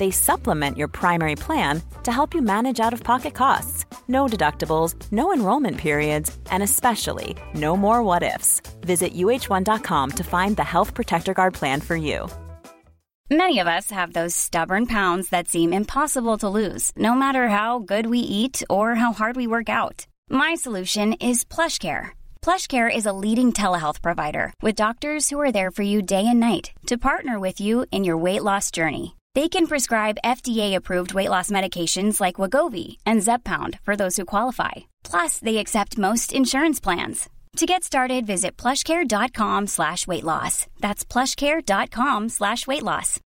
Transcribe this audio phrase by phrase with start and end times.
[0.00, 3.84] They supplement your primary plan to help you manage out of pocket costs.
[4.08, 8.62] No deductibles, no enrollment periods, and especially no more what ifs.
[8.80, 12.30] Visit uh1.com to find the Health Protector Guard plan for you.
[13.30, 17.78] Many of us have those stubborn pounds that seem impossible to lose, no matter how
[17.80, 20.06] good we eat or how hard we work out.
[20.30, 22.08] My solution is PlushCare.
[22.40, 26.40] PlushCare is a leading telehealth provider with doctors who are there for you day and
[26.40, 29.14] night to partner with you in your weight loss journey.
[29.34, 34.90] They can prescribe FDA-approved weight loss medications like Wagovi and Zepbound for those who qualify.
[35.04, 37.28] Plus, they accept most insurance plans.
[37.56, 40.66] To get started, visit plushcare.com slash weight loss.
[40.80, 43.20] That's plushcare.com slash weight loss.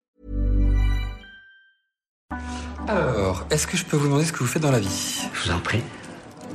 [2.88, 5.44] Alors, est-ce que je peux vous demander ce que vous faites dans la vie Je
[5.44, 5.84] vous en prie.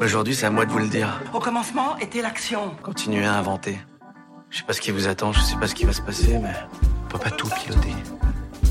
[0.00, 1.20] Aujourd'hui, c'est à moi de vous le dire.
[1.32, 2.74] Au commencement était l'action.
[2.82, 3.78] Continuez à inventer.
[4.50, 6.38] Je sais pas ce qui vous attend, je sais pas ce qui va se passer,
[6.38, 6.54] mais
[7.04, 7.92] on peut pas tout piloter.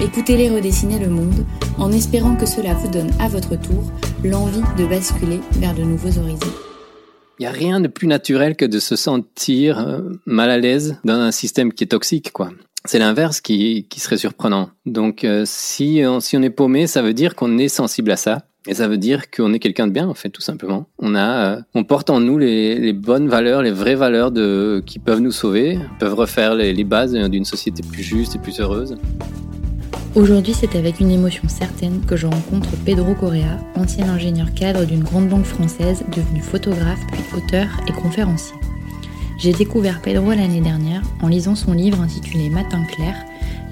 [0.00, 1.44] écoutez-les redessiner le monde,
[1.78, 3.90] en espérant que cela vous donne à votre tour
[4.24, 6.52] l'envie de basculer vers de nouveaux horizons.
[7.38, 10.98] Il n'y a rien de plus naturel que de se sentir euh, mal à l'aise
[11.04, 12.50] dans un système qui est toxique, quoi.
[12.84, 14.70] C'est l'inverse qui, qui serait surprenant.
[14.86, 18.16] Donc, euh, si, on, si on est paumé, ça veut dire qu'on est sensible à
[18.16, 18.42] ça.
[18.66, 20.86] Et ça veut dire qu'on est quelqu'un de bien, en fait, tout simplement.
[20.98, 24.32] On a, euh, on porte en nous les, bonnes valeurs, les vraies valeurs
[24.86, 28.60] qui peuvent nous sauver, peuvent refaire les, les bases d'une société plus juste et plus
[28.60, 28.96] heureuse.
[30.16, 35.02] Aujourd'hui, c'est avec une émotion certaine que je rencontre Pedro Correa, ancien ingénieur cadre d'une
[35.02, 38.54] grande banque française, devenu photographe puis auteur et conférencier.
[39.38, 43.16] J'ai découvert Pedro l'année dernière en lisant son livre intitulé Matin clair,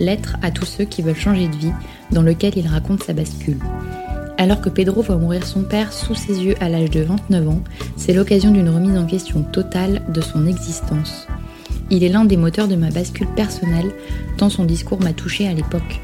[0.01, 1.73] Lettre à tous ceux qui veulent changer de vie,
[2.11, 3.59] dans lequel il raconte sa bascule.
[4.37, 7.63] Alors que Pedro voit mourir son père sous ses yeux à l'âge de 29 ans,
[7.97, 11.29] c'est l'occasion d'une remise en question totale de son existence.
[11.91, 13.93] Il est l'un des moteurs de ma bascule personnelle,
[14.39, 16.01] tant son discours m'a touché à l'époque.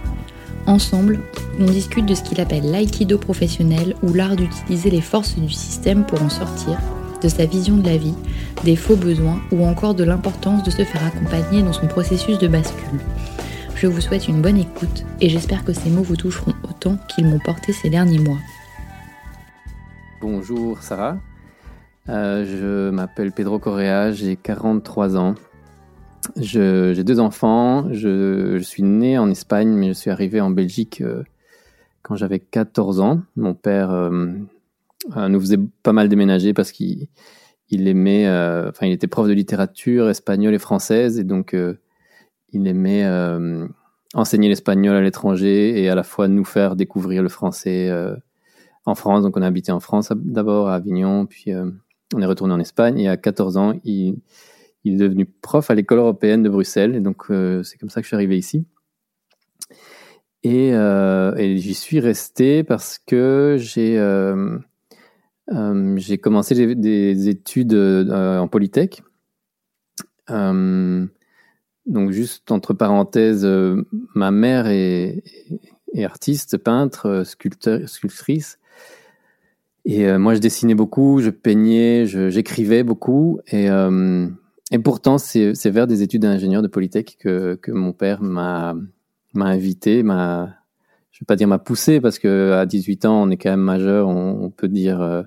[0.69, 1.21] Ensemble,
[1.59, 6.05] on discute de ce qu'il appelle l'aïkido professionnel ou l'art d'utiliser les forces du système
[6.05, 6.79] pour en sortir,
[7.23, 8.13] de sa vision de la vie,
[8.65, 12.49] des faux besoins ou encore de l'importance de se faire accompagner dans son processus de
[12.49, 13.01] bascule.
[13.77, 17.25] Je vous souhaite une bonne écoute et j'espère que ces mots vous toucheront autant qu'ils
[17.25, 18.39] m'ont porté ces derniers mois.
[20.21, 21.17] Bonjour Sarah,
[22.11, 25.35] euh, je m'appelle Pedro Correa, j'ai 43 ans.
[26.37, 27.93] J'ai deux enfants.
[27.93, 31.23] Je, suis né en Espagne, mais je suis arrivé en Belgique euh,
[32.03, 33.23] quand j'avais 14 ans.
[33.37, 34.29] Mon père euh,
[35.17, 37.09] euh, nous faisait pas mal déménager parce qu'il
[37.71, 38.27] il aimait,
[38.69, 41.55] enfin, il était prof de littérature espagnole et française, et donc
[42.53, 43.07] il aimait
[44.15, 47.93] enseigner l'espagnol à l'étranger et à la fois nous faire découvrir le français
[48.87, 49.23] en France.
[49.23, 51.53] Donc, on a habité en France d'abord, à Avignon, puis
[52.15, 53.01] on est retourné en Espagne.
[53.01, 54.17] Et à 14 ans, il
[54.89, 58.01] il est devenu prof à l'école européenne de Bruxelles, et donc euh, c'est comme ça
[58.01, 58.65] que je suis arrivé ici.
[60.43, 64.59] Et, euh, j'y suis resté parce que j'ai euh,
[66.23, 69.03] commencé des, des études en polytech.
[70.29, 73.47] donc juste entre parenthèses,
[74.15, 75.23] ma mère est,
[76.05, 78.59] artiste, peintre, sculpteur, sculptrice.
[79.85, 83.41] Et moi, je dessinais beaucoup, je peignais, j'écrivais beaucoup.
[84.71, 88.75] Et pourtant, c'est vers des études d'ingénieur de Polytech que, que mon père m'a
[89.35, 90.59] invité, m'a,
[91.11, 93.61] je vais pas dire m'a poussé parce que à 18 ans, on est quand même
[93.61, 95.23] majeur, on, peut dire, euh,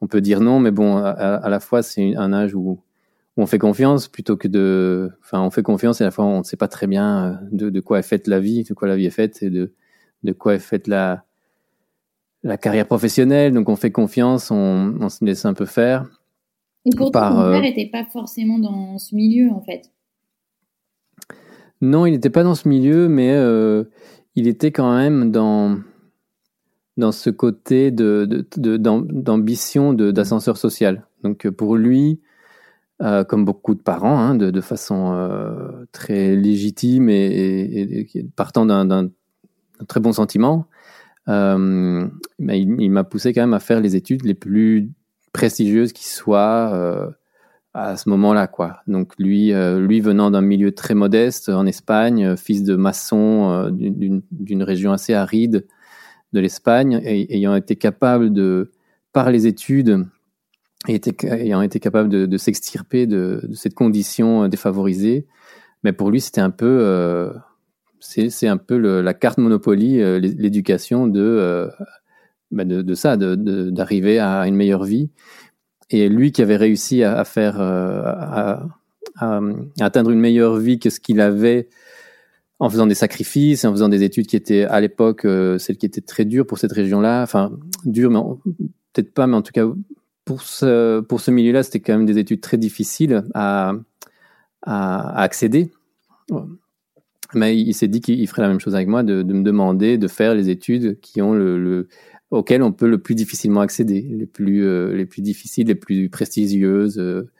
[0.00, 2.80] on peut dire non, mais bon, à, la fois, c'est un âge où,
[3.38, 6.40] on fait confiance plutôt que de, enfin, on fait confiance et à la fois, on
[6.40, 8.96] ne sait pas très bien euh, de, quoi est faite la vie, de quoi la
[8.96, 9.72] vie est faite et de,
[10.22, 11.24] de quoi est faite la,
[12.42, 13.54] la carrière professionnelle.
[13.54, 16.21] Donc, on fait confiance, on, on se laisse un peu faire.
[16.84, 19.90] Et pourtant, ton père n'était pas forcément dans ce milieu, en fait.
[21.80, 23.84] Non, il n'était pas dans ce milieu, mais euh,
[24.36, 25.78] il était quand même dans,
[26.96, 31.06] dans ce côté d'ambition de, de, d'ascenseur social.
[31.24, 32.20] Donc pour lui,
[33.02, 38.06] euh, comme beaucoup de parents, hein, de, façon euh, très légitime et,
[38.36, 39.08] partant d'un
[39.88, 40.68] très bon sentiment,
[41.26, 44.92] il, il m'a poussé quand même à faire les études les plus
[45.32, 47.14] prestigieuses qui soient
[47.74, 48.82] à ce moment-là, quoi.
[48.86, 53.50] Donc lui, euh, lui venant d'un milieu très modeste en Espagne, euh, fils de maçon
[53.50, 55.66] euh, d'une région assez aride
[56.32, 58.72] de l'Espagne, ayant été capable de,
[59.12, 60.06] par les études,
[60.88, 65.26] ayant été capable de, s'extirper de, cette condition défavorisée,
[65.84, 67.30] mais pour lui c'était un peu,
[68.00, 71.68] c'est un peu la carte Monopoly, l'éducation de,
[72.52, 75.10] bah, de, ça, d'arriver à une meilleure vie
[75.90, 78.68] et lui qui avait réussi à, faire, euh, à,
[79.80, 81.68] atteindre une meilleure vie que ce qu'il avait
[82.58, 85.86] en faisant des sacrifices, en faisant des études qui étaient à l'époque euh, celles qui
[85.86, 87.22] étaient très dures pour cette région-là.
[87.22, 87.52] Enfin,
[87.84, 88.20] dures, mais
[88.92, 89.66] peut-être pas, mais en tout cas
[90.24, 93.74] pour ce milieu-là, c'était quand même des études très difficiles à
[94.64, 95.70] accéder.
[97.34, 100.06] Mais il, s'est dit qu'il ferait la même chose avec moi, de, me demander de
[100.06, 101.88] faire les études qui ont le
[102.32, 106.08] auxquelles on peut le plus difficilement accéder, les plus, euh, les plus difficiles, les plus
[106.08, 107.30] prestigieuses, euh,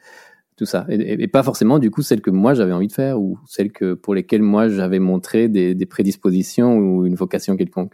[0.55, 0.85] tout ça.
[0.87, 3.95] Et, pas forcément, du coup, celles que moi j'avais envie de faire ou celles que,
[3.95, 7.93] pour lesquelles moi j'avais montré des, des, prédispositions ou une vocation quelconque.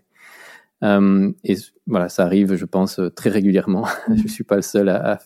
[0.83, 1.55] Euh, et
[1.87, 3.85] voilà, ça arrive, je pense, très régulièrement.
[4.13, 5.19] je suis pas le seul à,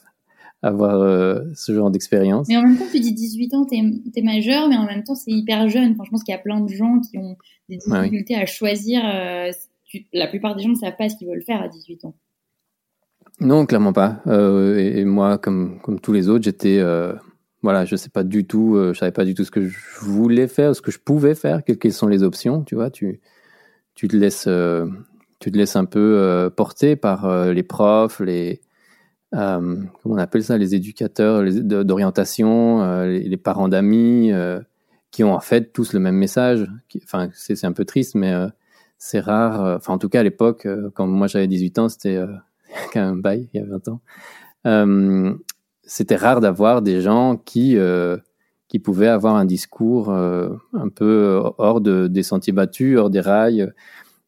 [0.61, 2.47] avoir ce genre d'expérience.
[2.47, 5.15] Mais en même temps, tu dis 18 ans, tu es, majeur, mais en même temps,
[5.15, 5.95] c'est hyper jeune.
[5.95, 7.35] Franchement, je qu'il y a plein de gens qui ont
[7.67, 9.03] des difficultés à choisir
[10.13, 12.15] la plupart des gens ne savent pas ce qu'ils veulent faire à 18 ans.
[13.39, 14.21] Non, clairement pas.
[14.27, 17.13] Euh, et, moi, comme, comme tous les autres, j'étais, euh,
[17.61, 19.77] voilà, je sais pas du tout, euh, je savais pas du tout ce que je
[19.99, 22.89] voulais faire, ce que je pouvais faire, quelles, sont les options, tu vois.
[22.89, 23.21] Tu,
[23.95, 24.47] tu te laisses,
[25.39, 28.61] tu te laisses un peu porter par les profs, les,
[29.31, 34.31] comment on appelle ça, les éducateurs d'orientation, les, parents d'amis,
[35.11, 36.67] qui ont en fait tous le même message.
[37.33, 38.33] c'est un peu triste, mais
[39.03, 39.65] c'est rare.
[39.65, 42.27] Euh, enfin, en tout cas, à l'époque, euh, quand moi j'avais 18 ans, c'était euh,
[42.93, 44.01] quand même bail, il y a 20 ans.
[45.83, 47.77] c'était rare d'avoir des gens qui
[48.69, 53.71] qui pouvaient avoir un discours un peu hors de, des sentiers battus, hors des rails,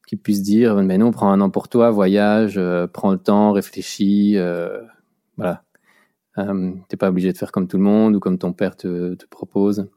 [0.07, 2.60] qui puissent dire mais non, prends un an pour toi, voyage,
[2.92, 4.38] prends le temps, réfléchis,
[5.38, 5.63] voilà.
[6.89, 9.88] T'es pas obligé de faire comme tout le monde ou comme ton père te propose.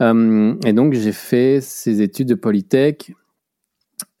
[0.00, 3.14] et donc j'ai fait ces études de Polytech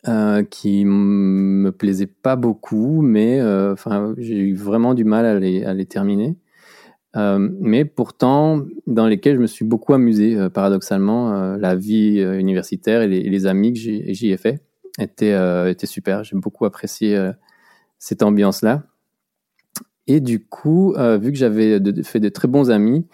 [0.06, 5.38] euh, qui me plaisait pas beaucoup, mais euh, enfin j'ai eu vraiment du mal à
[5.38, 6.36] les, à les terminer.
[7.16, 13.02] Euh, mais pourtant, dans lesquels je me suis beaucoup amusé, euh, paradoxalement, la vie universitaire
[13.02, 14.62] et les, amis que j'y ai fait
[14.98, 15.34] étaient,
[15.70, 16.22] étaient super.
[16.22, 17.30] J'ai beaucoup apprécié
[17.98, 18.82] cette ambiance-là.
[20.06, 23.06] Et du coup, vu que j'avais fait de très bons amis,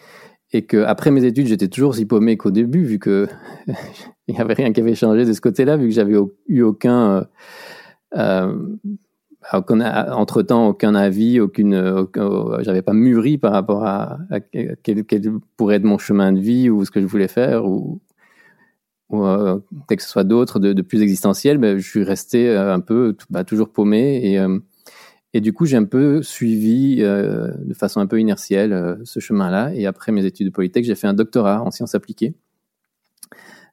[0.52, 3.28] et que après mes études, j'étais toujours aussi paumé qu'au début, vu que
[4.28, 6.16] il n'y avait rien qui avait changé de ce côté-là, vu que j'avais
[6.48, 7.24] eu aucun, euh,
[8.16, 8.54] euh
[9.52, 14.18] entre temps, aucun avis, aucune, aucun, j'avais pas mûri par rapport à,
[14.82, 18.02] quel, quel, pourrait être mon chemin de vie ou ce que je voulais faire ou,
[19.10, 22.72] ou euh, que ce soit d'autres, de, de, plus existentiel, ben, je suis resté euh,
[22.72, 24.58] un peu, bah, toujours paumé et euh,
[25.32, 29.20] et du coup, j'ai un peu suivi euh, de façon un peu inertielle euh, ce
[29.20, 29.72] chemin-là.
[29.74, 32.34] Et après mes études de Polytech, j'ai fait un doctorat en sciences appliquées.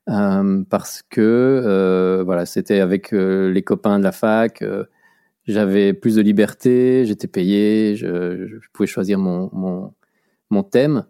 [0.10, 4.64] Euh, parce que voilà, c'était avec les copains de la fac.
[5.46, 11.06] j'avais plus de liberté, j'étais payé, je, pouvais choisir mon thème.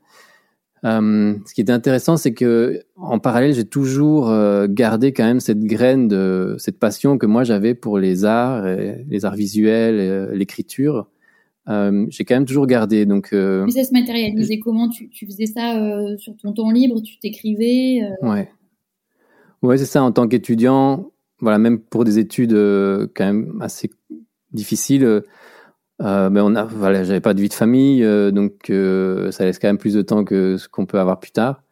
[0.85, 5.39] Euh, ce qui est intéressant, c'est que en parallèle, j'ai toujours euh, gardé quand même
[5.39, 11.07] cette graine de cette passion que moi j'avais pour les arts, les arts visuels, l'écriture.
[11.69, 13.05] Euh, j'ai quand même toujours gardé.
[13.05, 17.17] Donc, mais ça se matérialisait comment tu, tu, faisais ça sur ton temps libre Tu
[17.19, 18.49] t'écrivais Ouais,
[19.63, 20.03] ouais, c'est ça.
[20.03, 22.53] En tant qu'étudiant, voilà, même pour des études
[23.15, 23.89] quand même assez
[24.53, 25.23] difficiles
[26.01, 29.45] euh, mais on a, voilà, j'avais pas de vie de famille, euh, donc euh, ça
[29.45, 31.63] laisse quand même plus de temps que ce qu'on peut avoir plus tard.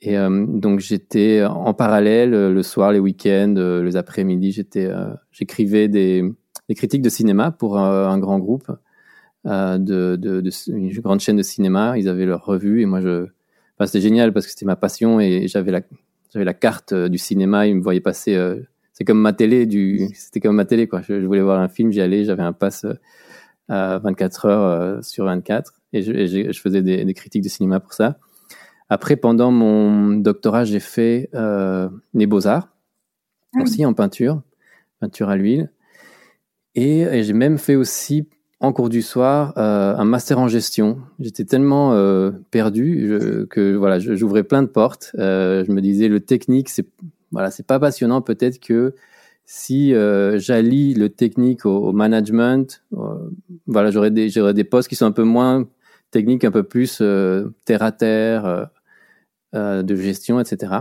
[0.00, 4.88] Et donc j'étais en parallèle le soir, les week-ends, les après-midi, j'étais,
[5.32, 6.22] j'écrivais des,
[6.76, 8.70] critiques de cinéma pour un grand groupe
[9.44, 11.98] de, une grande chaîne de cinéma.
[11.98, 13.26] Ils avaient leur revue et moi je,
[13.86, 15.80] c'était génial parce que c'était ma passion et j'avais la,
[16.32, 17.66] j'avais la carte du cinéma.
[17.66, 18.36] Ils me voyaient passer
[18.92, 21.90] c'est comme ma télé du c'était comme ma télé quoi je, voulais voir un film
[21.90, 22.94] j'y allais j'avais un pass à
[23.68, 27.92] 24 heures euh, sur 24 et je, je faisais des, des, critiques de cinéma pour
[27.92, 28.18] ça
[28.88, 32.68] après pendant mon doctorat j'ai fait euh, les beaux arts
[33.54, 34.42] ah aussi en peinture
[35.00, 35.70] peinture à l'huile
[36.74, 38.28] et, et j'ai même fait aussi
[38.60, 40.98] en cours du soir euh, un master en gestion.
[41.20, 45.12] J'étais tellement euh, perdu je, que voilà, j'ouvrais plein de portes.
[45.18, 46.86] Euh, je me disais le technique, c'est
[47.30, 48.20] voilà, c'est pas passionnant.
[48.20, 48.94] Peut-être que
[49.50, 53.30] si euh, j'allie le technique au, management, euh,
[53.66, 55.66] voilà, j'aurais des, j'aurais des postes qui sont un peu moins
[56.10, 58.68] techniques, un peu plus euh, terre à terre,
[59.54, 60.74] de gestion, etc.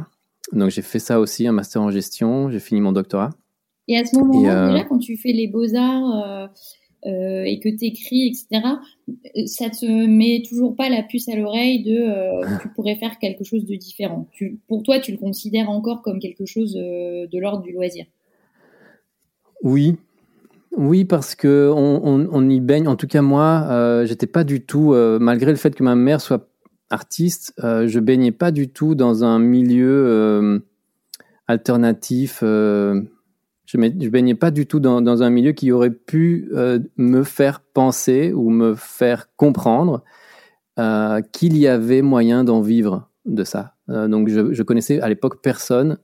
[0.52, 2.52] Donc j'ai fait ça aussi, un master en gestion.
[2.52, 3.30] J'ai fini mon doctorat.
[3.88, 6.50] Et à ce moment-là, déjà, quand tu fais les beaux arts
[7.06, 8.68] et que tu écris, etc.,
[9.46, 13.64] ça te met toujours pas la puce à l'oreille de tu pourrais faire quelque chose
[13.64, 14.28] de différent.
[14.34, 18.06] Tu, pour toi, tu le considères encore comme quelque chose de l'ordre du loisir.
[19.64, 19.98] Oui,
[20.78, 22.88] oui, parce que on, y baigne.
[22.88, 25.96] En tout cas, moi, euh, j'étais pas du tout, euh, malgré le fait que ma
[25.96, 26.50] mère soit
[26.92, 30.62] artiste, euh, je baignais pas du tout dans un milieu
[31.48, 32.40] alternatif.
[32.42, 36.52] je, baignais pas du tout dans, dans un milieu qui aurait pu
[36.98, 40.04] me faire penser ou me faire comprendre
[41.32, 43.74] qu'il y avait moyen d'en vivre de ça.
[43.88, 45.98] donc, je, je connaissais à l'époque personne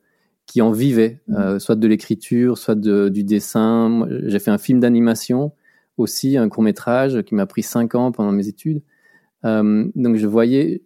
[0.53, 1.35] qui en vivaient, mmh.
[1.35, 4.07] euh, soit de l'écriture, soit de, du dessin.
[4.27, 5.51] J'ai fait un film d'animation
[5.97, 8.83] aussi, un court métrage qui m'a pris cinq ans pendant mes études.
[9.45, 10.83] Euh, donc je voyais,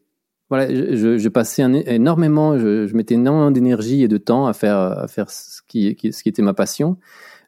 [0.49, 4.53] voilà, je, je passais un, énormément, je, je mettais énormément d'énergie et de temps à
[4.53, 6.95] faire, à faire ce qui, ce qui était ma passion,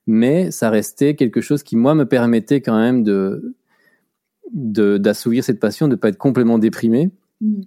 [0.05, 3.55] mais ça restait quelque chose qui moi me permettait quand même de
[4.51, 7.11] d'assouvir cette passion, de pas être complètement déprimé.
[7.39, 7.61] Mmh.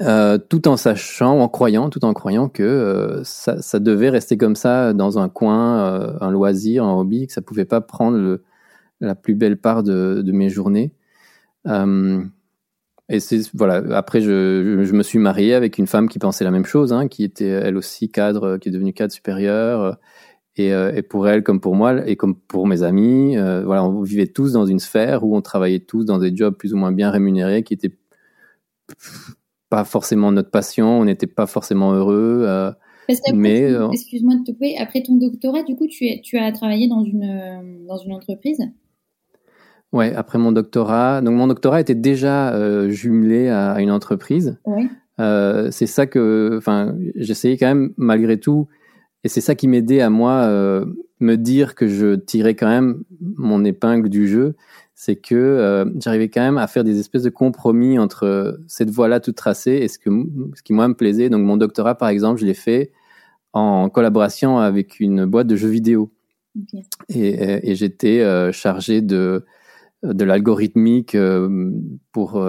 [0.00, 4.36] Euh, tout en sachant, en croyant, tout en croyant que euh, ça, ça, devait rester
[4.36, 8.16] comme ça dans un coin, euh, un loisir, un hobby, que ça pouvait pas prendre
[8.16, 8.44] le,
[9.00, 10.92] la plus belle part de, de mes journées.
[11.66, 13.82] et c'est voilà.
[13.96, 17.08] Après, je, je, me suis marié avec une femme qui pensait la même chose, hein,
[17.08, 19.98] qui était elle aussi cadre, qui est devenue cadre supérieur.
[20.56, 24.26] Et, et, pour elle, comme pour moi, et comme pour mes amis, voilà, on vivait
[24.26, 27.10] tous dans une sphère où on travaillait tous dans des jobs plus ou moins bien
[27.10, 27.92] rémunérés, qui étaient
[29.70, 32.44] pas forcément notre passion, on n'était pas forcément heureux.
[32.46, 32.72] Euh,
[33.34, 34.76] mais euh, excuse-moi de te couper.
[34.78, 38.12] Après ton doctorat, du coup, tu, es, tu as travaillé dans une euh, dans une
[38.12, 38.60] entreprise?
[39.92, 41.22] Ouais, après mon doctorat.
[41.22, 44.58] Donc mon doctorat était déjà euh, jumelé à, une entreprise.
[44.66, 44.88] Ouais.
[45.70, 48.68] C'est ça que, enfin, j'essayais quand même malgré tout,
[49.24, 50.46] et c'est ça qui m'aidait à moi
[51.18, 54.54] me dire que je tirais quand même mon épingle du jeu
[55.00, 59.20] c'est que euh, j'arrivais quand même à faire des espèces de compromis entre cette voie-là
[59.20, 60.10] toute tracée et ce, que,
[60.56, 61.30] ce qui moi me plaisait.
[61.30, 62.90] Donc mon doctorat, par exemple, je l'ai fait
[63.52, 66.10] en collaboration avec une boîte de jeux vidéo.
[67.08, 69.44] Et, et j'étais euh, chargé de,
[70.02, 71.70] de l'algorithmique euh,
[72.10, 72.44] pour...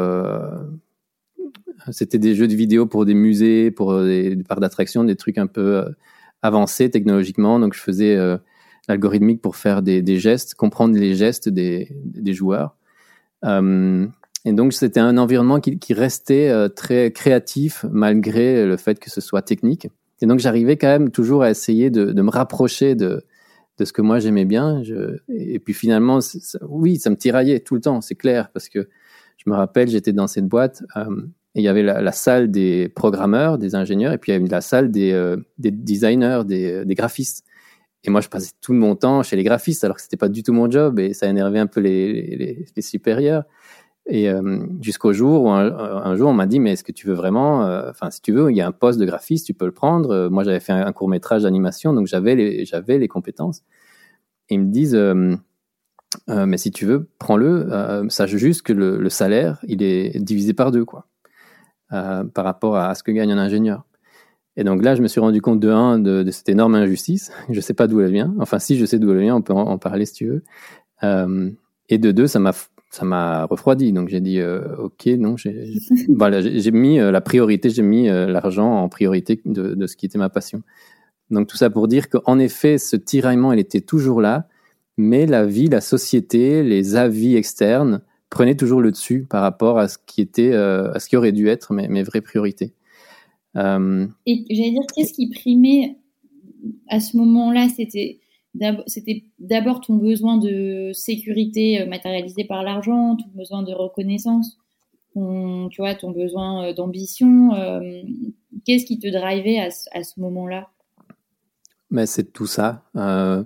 [1.91, 5.37] C'était des jeux de vidéo pour des musées, pour des, des parcs d'attractions, des trucs
[5.37, 5.85] un peu
[6.41, 7.59] avancés technologiquement.
[7.59, 8.17] Donc je faisais
[8.89, 11.87] algorithmique pour faire des, gestes, comprendre les gestes des,
[12.27, 12.75] joueurs.
[13.45, 14.07] Euh,
[14.45, 19.21] et donc c'était un environnement qui, restait euh, très créatif malgré le fait que ce
[19.21, 19.87] soit technique.
[20.21, 23.23] Et donc j'arrivais quand même toujours à essayer de, me rapprocher de,
[23.81, 24.81] ce que moi j'aimais bien.
[25.29, 26.19] Et puis finalement,
[26.67, 28.89] oui, ça me tiraillait tout le temps, c'est clair, parce que
[29.37, 31.21] je me rappelle, j'étais dans cette boîte euh,
[31.55, 34.47] et il y avait la, salle des programmeurs, des ingénieurs, et puis il y avait
[34.47, 37.43] la salle des, des designers, des, des graphistes.
[38.03, 40.43] Et moi, je passais tout mon temps chez les graphistes, alors que c'était pas du
[40.43, 43.43] tout mon job, et ça énervait un peu les, supérieurs.
[44.05, 47.13] Et euh, jusqu'au jour où un, jour on m'a dit mais est-ce que tu veux
[47.13, 49.65] vraiment, euh, enfin si tu veux, il y a un poste de graphiste, tu peux
[49.65, 50.09] le prendre.
[50.09, 53.61] Euh, moi j'avais fait un, court métrage d'animation, donc j'avais les compétences.
[54.49, 54.97] Ils me disent
[56.27, 58.07] mais si tu veux, prends-le.
[58.09, 61.05] sache juste que le, salaire il est divisé par deux quoi,
[61.89, 63.85] par rapport à ce que gagne un ingénieur.
[64.59, 67.31] Et donc là, je me suis rendu compte de un, de, de cette énorme injustice.
[67.49, 68.35] Je sais pas d'où elle vient.
[68.39, 70.43] Enfin, si je sais d'où elle vient, on peut en, parler si tu veux.
[71.03, 71.49] Euh,
[71.87, 72.51] et de deux, ça m'a
[72.91, 73.93] ça m'a refroidi.
[73.93, 75.73] Donc j'ai dit euh, ok, non, j'ai
[76.09, 80.05] voilà, j'ai mis euh, la priorité, j'ai mis l'argent en priorité de, de, ce qui
[80.05, 80.61] était ma passion.
[81.29, 84.49] Donc tout ça pour dire qu'en effet, ce tiraillement, il était toujours là,
[84.97, 89.87] mais la vie, la société, les avis externes prenaient toujours le dessus par rapport à
[89.87, 92.73] ce qui était, à ce qui aurait dû être mes, mes vraies priorités.
[94.25, 95.97] Et j'allais dire, qu'est-ce qui primait
[96.87, 97.67] à ce moment-là?
[97.69, 98.19] C'était
[98.87, 104.57] c'était d'abord ton besoin de sécurité matérialisé par l'argent, ton besoin de reconnaissance,
[105.13, 107.51] ton, tu vois, ton besoin d'ambition.
[108.65, 110.69] Qu'est-ce qui te drivait à, à ce moment-là?
[111.91, 112.83] Mais c'est tout ça.
[112.95, 113.43] Euh,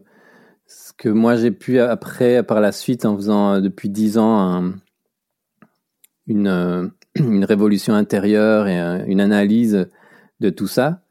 [0.67, 4.71] ce que moi j'ai pu après, par la suite, en faisant euh, depuis dix ans
[6.27, 9.89] une, euh, une révolution intérieure et une analyse
[10.45, 11.01] de tout ça,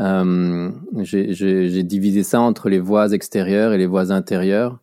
[0.00, 0.70] euh,
[1.02, 4.80] j'ai divisé ça entre les voies extérieures et les voies intérieures.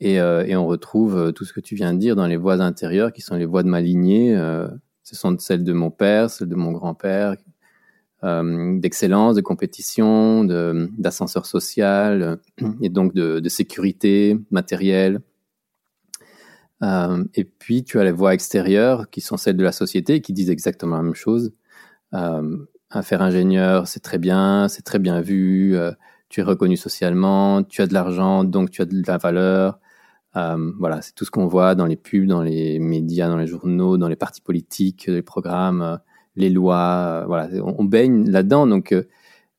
[0.00, 3.12] Et, euh, on retrouve tout ce que tu viens de dire dans les voies intérieures,
[3.12, 4.36] qui sont les voies de ma lignée.
[4.36, 4.68] Euh,
[5.02, 7.36] ce sont celles de mon père, celles de mon grand-père,
[8.24, 12.36] euh, d'excellence, de compétition, d'ascenseur social euh,
[12.82, 15.20] et donc de, sécurité matérielle.
[16.82, 20.32] Euh, et puis tu as les voies extérieures qui sont celles de la société qui
[20.32, 21.52] disent exactement la même chose.
[22.12, 22.58] Euh,
[22.90, 25.92] un faire ingénieur, c'est très bien, c'est très bien vu, euh,
[26.28, 29.78] tu es reconnu socialement, tu as de l'argent, donc tu as de la valeur.
[30.36, 33.46] Euh, voilà, c'est tout ce qu'on voit dans les pubs, dans les médias, dans les
[33.46, 36.00] journaux, dans les partis politiques, les programmes
[36.38, 38.66] les lois, euh, voilà, on, baigne là-dedans.
[38.66, 39.02] Donc, euh,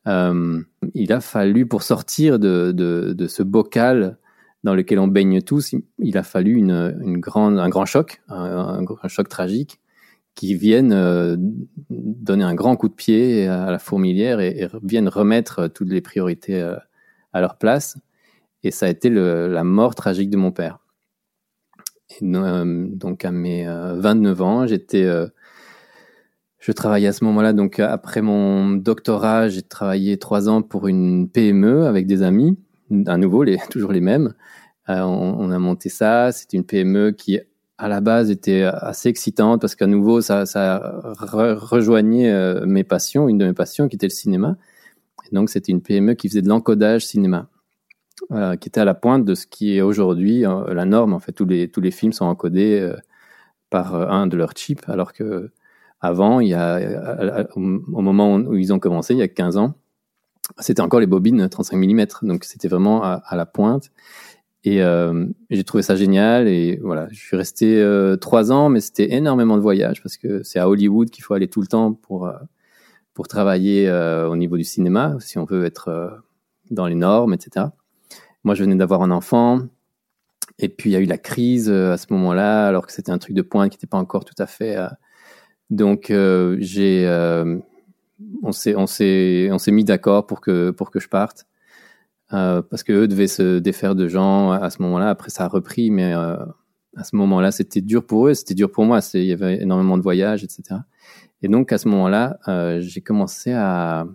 [0.08, 0.62] euh,
[0.96, 4.18] il a fallu pour sortir de, ce bocal
[4.64, 9.30] dans lequel on baigne tous, il a fallu une grande, un grand choc, un, choc
[9.30, 9.80] tragique,
[10.36, 10.94] qui vienne
[11.90, 16.02] donner un grand coup de pied à la fourmilière et, et vienne remettre toutes les
[16.02, 16.62] priorités
[17.34, 17.98] à leur place.
[18.64, 20.80] Et ça a été la mort tragique de mon père.
[22.22, 25.06] Donc à mes 29 ans, j'étais
[26.60, 31.30] je travaillais à ce moment-là, donc après mon doctorat, j'ai travaillé trois ans pour une
[31.30, 32.58] PME avec des amis,
[33.08, 34.34] à nouveau, toujours les mêmes.
[34.90, 37.40] Euh, on, a monté ça, c'était une PME qui
[37.80, 40.44] à la base était assez excitante parce qu'à nouveau, ça,
[41.04, 44.58] rejoignait euh, mes passions, une de mes passions qui était le cinéma.
[45.32, 47.48] Et donc c'était une PME qui faisait de l'encodage cinéma,
[48.32, 51.14] euh, qui était à la pointe de ce qui est aujourd'hui euh, la norme.
[51.14, 52.94] En fait, tous les, tous les films sont encodés
[53.70, 55.52] par un de leurs chips, alors que
[56.02, 57.60] avant, il y a, au
[58.02, 59.76] moment où ils ont commencé, il y a 15 ans,
[60.58, 63.92] c'était encore les bobines 35 mm, donc c'était vraiment à, la pointe.
[64.66, 66.48] Et euh, j'ai trouvé ça génial.
[66.48, 70.44] Et voilà, je suis resté euh, trois ans, mais c'était énormément de voyages parce que
[70.44, 72.34] c'est à Hollywood qu'il faut aller tout le temps pour euh,
[73.14, 76.22] pour travailler au niveau du cinéma, si on veut être
[76.72, 77.66] dans les normes, etc.
[78.46, 79.60] Moi, je venais d'avoir un enfant.
[80.58, 83.18] Et puis, il y a eu la crise à ce moment-là, alors que c'était un
[83.18, 84.78] truc de pointe qui n'était pas encore tout à fait
[85.70, 86.14] donc
[86.60, 87.06] j'ai,
[88.42, 91.46] on s'est mis d'accord pour que pour que je parte.
[92.34, 95.10] Euh, parce que eux devaient se défaire de gens à ce moment-là.
[95.10, 96.38] Après, ça a repris, mais euh,
[96.96, 99.00] à ce moment-là, c'était dur pour eux, c'était dur pour moi.
[99.14, 100.82] Il y avait énormément de voyages, etc.
[101.42, 104.08] Et donc, à ce moment-là, euh, j'ai commencé à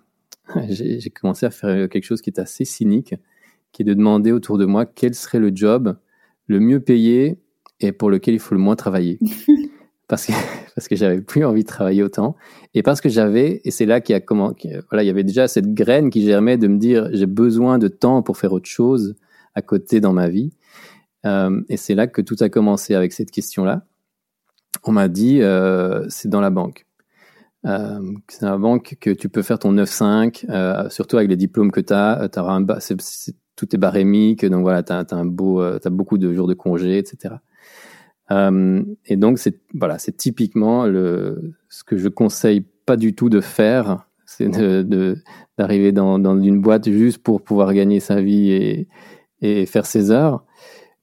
[0.69, 3.15] j'ai commencé à faire quelque chose qui est assez cynique,
[3.73, 5.97] qui est de demander autour de moi quel serait le job
[6.47, 7.41] le mieux payé
[7.81, 9.19] et pour lequel il faut le moins travailler.
[10.15, 10.33] parce que
[10.75, 12.37] parce que j'avais plus envie de travailler autant.
[12.75, 14.55] Et parce que j'avais et c'est là qu'il y a comment
[14.91, 17.89] voilà il y avait déjà cette graine qui germait de me dire j'ai besoin de
[17.89, 19.15] temps pour faire autre chose
[19.55, 20.51] à côté dans ma vie.
[21.27, 23.85] Euh, et c'est là que tout a commencé avec cette question là
[24.83, 26.87] on m'a dit euh, c'est dans la banque.
[27.67, 31.37] Euh, c'est dans la banque que tu peux faire ton 9-5 euh, surtout avec les
[31.37, 32.67] diplômes que tu as un
[33.57, 36.99] tout est barémique donc voilà tu as, un beau as beaucoup de jours de congé
[36.99, 37.37] etc
[38.31, 43.41] et donc, c'est voilà, c'est typiquement le, ce que je conseille pas du tout de
[43.41, 45.17] faire, c'est de,
[45.59, 48.89] d'arriver dans, dans une boîte juste pour pouvoir gagner sa vie et,
[49.41, 50.45] et faire ses heures.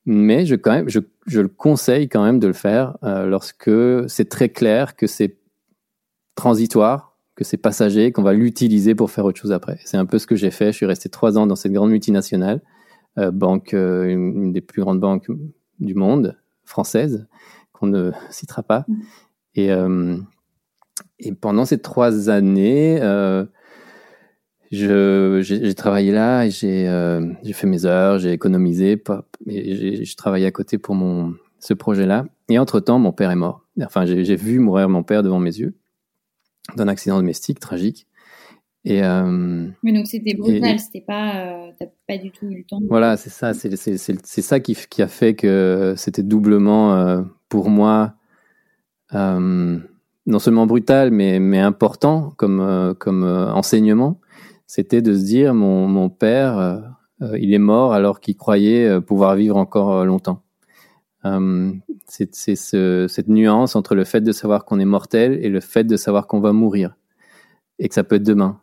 [0.05, 3.71] Mais je, quand même, je, je le conseille quand même de le faire euh, lorsque
[4.07, 5.37] c'est très clair que c'est
[6.35, 9.77] transitoire, que c'est passager, qu'on va l'utiliser pour faire autre chose après.
[9.85, 10.71] C'est un peu ce que j'ai fait.
[10.71, 12.61] Je suis resté trois ans dans cette grande multinationale,
[13.19, 15.27] euh, banque, euh, une des plus grandes banques
[15.79, 16.37] du monde,
[16.71, 17.27] française
[17.73, 18.85] qu'on ne citera pas.
[18.87, 19.01] Mm.
[19.55, 20.17] Et, euh,
[21.19, 23.45] et pendant ces trois années, euh,
[24.71, 29.01] j'ai travaillé là et j'ai euh, fait mes heures, j'ai économisé,
[29.47, 32.25] et j'ai travaillé à côté pour mon, ce projet-là.
[32.49, 33.65] Et entre-temps, mon père est mort.
[33.81, 35.75] Enfin, j'ai vu mourir mon père devant mes yeux
[36.75, 38.07] d'un accident domestique tragique.
[38.83, 42.79] Et, euh, Mais donc c'était brutal, c'était pas, euh, pas du tout eu le temps.
[42.89, 48.15] Voilà, c'est ça, c'est ça qui, qui, a fait que c'était doublement euh, pour moi
[49.13, 54.21] non seulement brutal, mais, mais important comme, comme enseignement.
[54.67, 56.95] C'était de se dire mon, mon père,
[57.37, 60.43] il est mort alors qu'il croyait pouvoir vivre encore longtemps.
[62.07, 65.83] c'est ce, cette nuance entre le fait de savoir qu'on est mortel et le fait
[65.83, 66.95] de savoir qu'on va mourir.
[67.77, 68.61] et que ça peut être demain.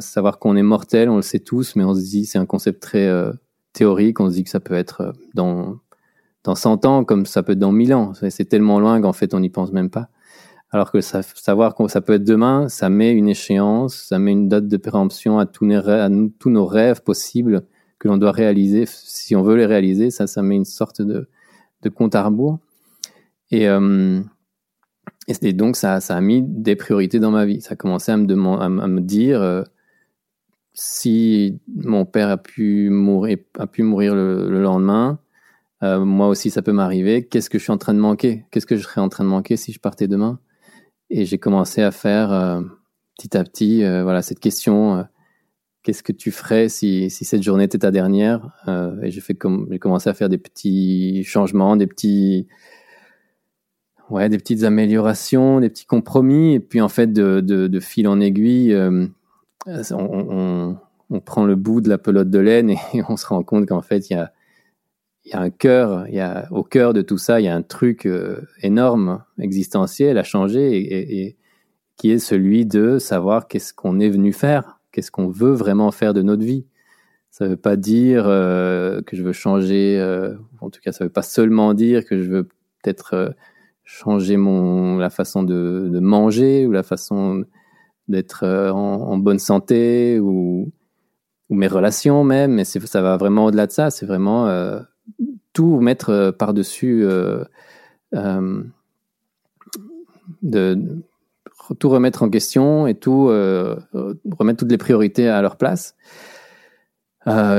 [0.00, 2.82] Savoir qu'on est mortel, on le sait tous, mais on se dit, c'est un concept
[2.82, 3.08] très
[3.72, 5.78] théorique, on se dit que ça peut être dans,
[6.44, 8.12] dans 100 ans comme ça peut être dans 1000 ans.
[8.30, 10.08] C'est tellement loin qu'en fait on n'y pense même pas.
[10.70, 14.48] Alors que savoir que ça peut être demain, ça met une échéance, ça met une
[14.48, 17.64] date de péremption à tous nos, tous nos rêves possibles
[17.98, 18.84] que l'on doit réaliser.
[18.86, 21.28] Si on veut les réaliser, ça, ça met une sorte de,
[21.82, 22.58] de compte à rebours.
[23.50, 24.20] Et, euh,
[25.28, 27.60] et donc, ça, a mis des priorités dans ma vie.
[27.60, 29.62] Ça a commencé à me, à, me dire euh,
[30.72, 33.36] si mon père a pu mourir,
[34.14, 35.20] le, lendemain,
[35.82, 37.26] euh, moi aussi ça peut m'arriver.
[37.26, 38.46] Qu'est-ce que je suis en train de manquer?
[38.50, 40.40] Qu'est-ce que je serais en train de manquer si je partais demain?
[41.10, 42.62] Et j'ai commencé à faire euh,
[43.18, 45.04] petit à petit, voilà, cette question
[45.82, 48.50] qu'est-ce que tu ferais si, cette journée était ta dernière?
[49.02, 49.22] Et j'ai
[49.78, 52.46] commencé à faire des petits changements, des petits
[54.10, 56.54] ouais, des petites améliorations, des petits compromis.
[56.54, 58.76] Et puis en fait, de, fil en aiguille,
[59.66, 60.76] on,
[61.10, 63.82] on, prend le bout de la pelote de laine et on se rend compte qu'en
[63.82, 64.32] fait, il y a
[65.32, 66.06] un cœur,
[66.50, 71.26] au cœur de tout ça, il y a un truc euh, énorme, existentiel à changer
[71.26, 71.36] et,
[71.96, 76.14] qui est celui de savoir qu'est-ce qu'on est venu faire, qu'est-ce qu'on veut vraiment faire
[76.14, 76.64] de notre vie.
[77.30, 81.04] Ça ne veut pas dire euh, que je veux changer, euh, en tout cas, ça
[81.04, 82.44] ne veut pas seulement dire que je veux
[82.82, 83.34] peut-être
[83.90, 87.44] changer mon la façon de, manger ou la façon
[88.06, 90.70] d'être en, en, bonne santé ou,
[91.50, 93.88] mes relations même, mais ça va vraiment au-delà de ça.
[93.90, 94.46] C'est vraiment
[95.58, 97.42] tout mettre euh, par-dessus, euh,
[98.14, 98.62] euh,
[100.42, 100.78] de,
[101.80, 105.96] tout remettre en question et tout remettre toutes les priorités à leur place.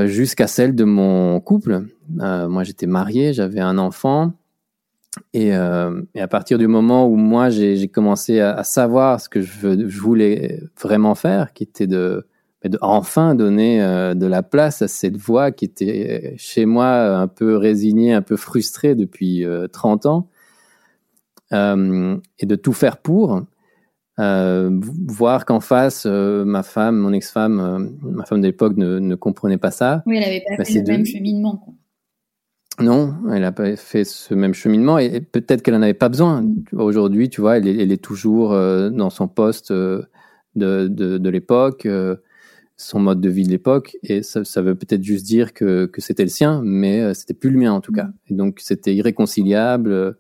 [0.06, 1.88] jusqu'à celle de mon couple.
[2.08, 4.32] moi, j'étais marié, j'avais un enfant.
[5.34, 10.00] Et, à partir du moment où moi, j'ai commencé à, savoir ce que je, je,
[10.00, 12.26] voulais vraiment faire, qui était de
[12.68, 17.28] de enfin donner euh, de la place à cette voix qui était chez moi un
[17.28, 20.28] peu résignée, un peu frustrée depuis 30 euh, ans,
[21.54, 23.42] euh, et de tout faire pour.
[24.18, 29.72] voir qu'en face, ma femme, mon ex-femme, ma femme de l'époque ne, ne, comprenait pas
[29.72, 30.04] ça.
[30.06, 31.56] Oui, elle n'avait pas bah, fait le même cheminement.
[31.56, 31.74] Quoi.
[32.80, 36.46] Non, elle n'a pas fait ce même cheminement et, peut-être qu'elle n'en avait pas besoin.
[36.74, 40.08] Aujourd'hui, tu vois, elle est, elle est toujours dans son poste de,
[40.56, 41.88] de, de l'époque
[42.80, 46.00] son mode de vie de l'époque et ça, ça veut peut-être juste dire que, que
[46.00, 48.14] c'était le sien mais euh, c'était plus le mien en tout cas mm.
[48.30, 50.14] et donc c'était irréconciliable euh,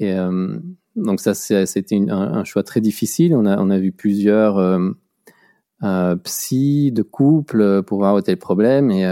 [0.00, 0.58] et euh,
[0.96, 4.90] donc ça c'était un, un, choix très difficile on a on a vu plusieurs euh,
[5.84, 9.04] euh, psy de couple pour voir où était le problème et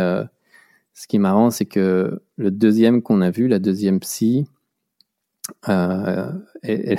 [0.92, 4.46] ce qui est marrant c'est que le deuxième qu'on a vu la deuxième psy
[5.66, 6.98] elle, elle,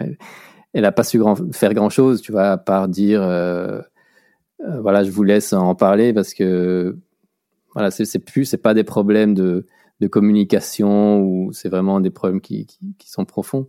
[0.72, 1.20] elle, a pas su
[1.52, 3.22] faire grand chose tu vois à part dire
[4.64, 6.96] euh, voilà, je vous laisse en parler parce que
[7.74, 9.66] voilà, c'est plus, c'est pas des problèmes de,
[10.10, 12.66] communication ou c'est vraiment des problèmes qui,
[13.06, 13.68] sont profonds.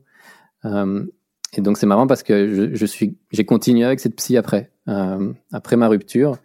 [0.65, 1.05] Euh,
[1.53, 5.31] et donc c'est marrant parce que je, suis, j'ai continué avec cette psy après, euh,
[5.53, 6.37] après ma rupture,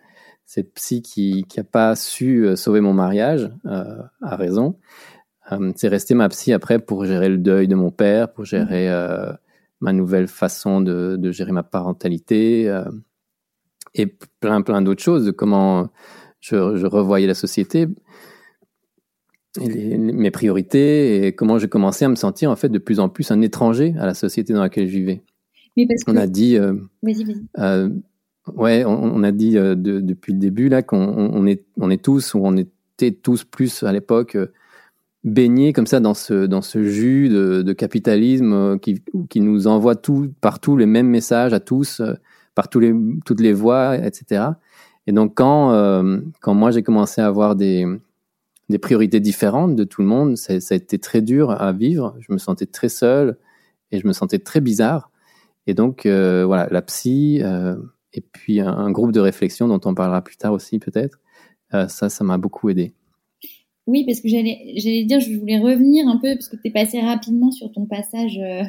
[0.51, 4.75] cette psy qui qui a pas su euh, sauver mon mariage, euh, a raison.
[5.53, 8.89] Euh, c'est resté ma psy après pour gérer le deuil de mon père, pour gérer
[9.81, 12.69] ma nouvelle façon de, de gérer ma parentalité
[13.95, 14.07] et
[14.41, 15.89] plein plein d'autres choses, de comment
[16.41, 17.87] je, je, revoyais la société,
[19.61, 23.09] et mes priorités, et comment j'ai commencé à me sentir en fait de plus en
[23.09, 25.23] plus un étranger à la société dans laquelle je vivais.
[25.77, 26.75] Mais parce on a dit, euh.
[27.59, 27.89] Euh,
[28.47, 32.41] ouais, on, a dit euh, de, depuis le début là qu'on on est, tous ou
[32.43, 34.53] on était tous plus à l'époque euh,
[35.25, 39.97] baignés comme ça dans ce dans ce jus de, capitalisme euh, qui qui nous envoie
[39.97, 42.03] tout partout les mêmes messages à tous
[42.55, 44.45] par les, toutes les voies, etc.
[45.07, 46.03] Et donc quand,
[46.41, 47.87] quand moi j'ai commencé à avoir des,
[48.69, 52.17] des priorités différentes de tout le monde, ça, a été très dur à vivre.
[52.21, 53.39] Je me sentais très seul
[53.93, 55.11] et je me sentais très bizarre.
[55.67, 57.41] Et donc voilà, la psy
[58.13, 61.21] et puis un, un, groupe de réflexion dont on parlera plus tard aussi peut-être,
[61.75, 62.93] euh, ça, ça m'a beaucoup aidé.
[63.87, 66.71] Oui, parce que j'allais, j'allais dire, je voulais revenir un peu parce que tu es
[66.71, 68.63] passé rapidement sur ton passage euh,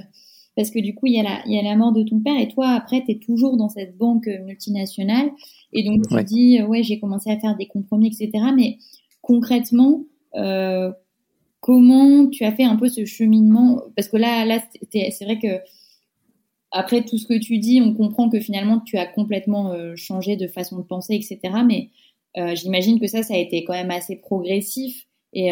[0.56, 2.20] parce que du coup, il y, a la, il y a la mort de ton
[2.20, 5.32] père et toi, après, tu es toujours dans cette banque multinationale
[5.74, 8.46] et donc tu dis, ouais, j'ai commencé à faire des compromis, etc.
[8.56, 8.78] Mais
[9.22, 10.04] concrètement,
[10.36, 10.92] euh,
[11.60, 13.82] comment tu as fait un peu ce cheminement?
[13.96, 14.60] Parce que là, là
[14.92, 15.48] c'est vrai que
[16.72, 20.36] après tout ce que tu dis, on comprend que finalement, tu as complètement euh, changé
[20.36, 21.40] de façon de penser, etc.
[21.66, 21.90] Mais
[22.38, 25.52] euh, j'imagine que ça, ça a été quand même assez progressif et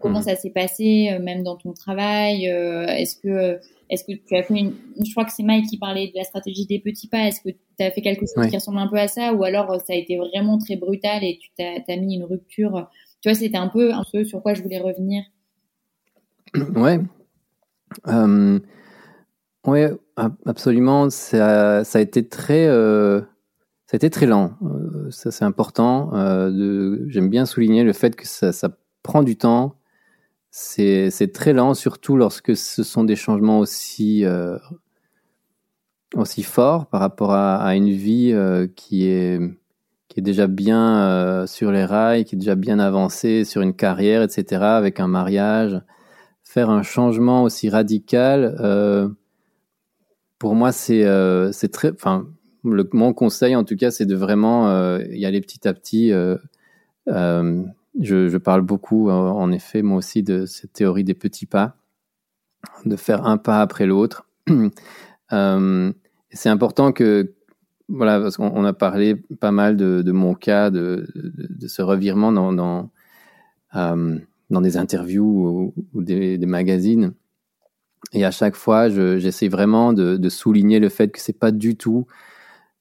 [0.00, 0.22] comment mmh.
[0.22, 2.44] ça s'est passé, même dans ton travail.
[2.44, 4.74] est-ce que est-ce que tu as fait une...
[5.04, 7.26] Je crois que c'est Mike qui parlait de la stratégie des petits pas.
[7.26, 9.80] Est-ce que tu as fait quelque chose qui ressemble un peu à ça ou alors
[9.80, 12.88] ça a été vraiment très brutal et tu t'as mis une rupture
[13.20, 15.22] Tu vois, c'était un peu, un peu sur quoi je voulais revenir?
[16.74, 16.98] Ouais.
[18.08, 18.58] Euh,
[19.66, 19.92] ouais,
[20.44, 21.10] absolument.
[21.10, 23.20] Ça, ça, a été très, euh,
[23.86, 24.52] ça a été très lent.
[24.62, 26.10] Euh, ça, c'est important.
[26.14, 28.52] Euh, J'aime bien souligner le fait que ça,
[29.02, 29.76] prend du temps
[30.50, 34.56] c'est très lent, surtout lorsque ce sont des changements aussi, euh,
[36.44, 39.38] forts par rapport à, une vie euh, qui, est,
[40.16, 44.62] déjà bien euh, sur les rails, qui est déjà bien avancée sur une carrière, etc.,
[44.62, 45.78] avec un mariage.
[46.42, 48.56] Faire un changement aussi radical,
[50.38, 51.02] pour moi, c'est
[51.72, 51.92] très.
[51.92, 52.26] Enfin,
[52.62, 56.12] mon conseil, en tout cas, c'est de vraiment y aller petit à petit
[58.00, 61.76] je, parle beaucoup, en effet, moi aussi, de cette théorie des petits pas,
[62.84, 64.28] de faire un pas après l'autre.
[65.32, 65.92] Euh,
[66.30, 67.34] c'est important que,
[67.88, 71.04] voilà, parce qu'on a parlé pas mal de, mon cas, de,
[71.66, 72.92] ce revirement dans, dans,
[73.74, 77.12] euh, des interviews ou, des, magazines.
[78.12, 82.06] Et à chaque fois, j'essaie vraiment de, souligner le fait que c'est pas du tout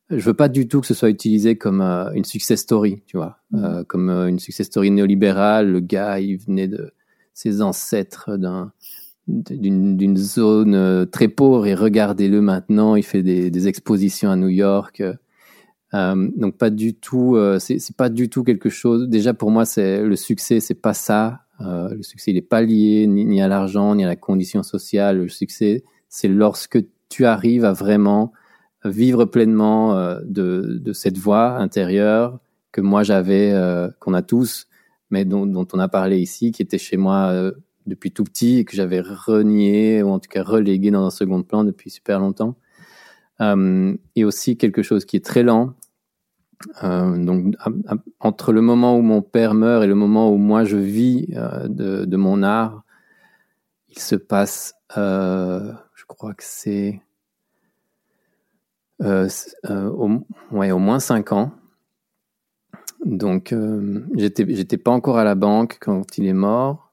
[0.09, 3.17] je veux pas du tout que ce soit utilisé comme euh, une success story, tu
[3.17, 3.63] vois, mm.
[3.63, 5.71] euh, comme euh, une success story néolibérale.
[5.71, 6.91] Le gars, il venait de
[7.33, 8.71] ses ancêtres d'un
[9.27, 15.01] d'une zone très pauvre et regardez-le maintenant, il fait des, des, expositions à New York.
[15.91, 19.09] donc pas du tout, c'est pas du tout quelque chose.
[19.09, 21.44] Déjà pour moi, c'est le succès, c'est pas ça.
[21.59, 25.19] Le succès, il est pas lié ni, à l'argent ni à la condition sociale.
[25.19, 28.33] Le succès, c'est lorsque tu arrives à vraiment
[28.83, 32.39] vivre pleinement euh, de, cette voix intérieure
[32.71, 34.67] que moi j'avais, euh, qu'on a tous,
[35.09, 37.51] mais dont, dont, on a parlé ici, qui était chez moi euh,
[37.85, 41.41] depuis tout petit et que j'avais renié ou en tout cas relégué dans un second
[41.43, 42.55] plan depuis super longtemps.
[43.39, 45.73] et aussi quelque chose qui est très lent.
[46.81, 47.55] Donc
[48.19, 52.05] entre le moment où mon père meurt et le moment où moi je vis de,
[52.05, 52.83] de, mon art,
[53.89, 57.01] il se passe, je crois que c'est
[59.03, 59.27] euh,
[59.69, 60.09] euh, au,
[60.51, 61.51] au moins 5 ans.
[63.03, 66.84] Donc, euh, j'étais pas encore à la banque quand il est mort.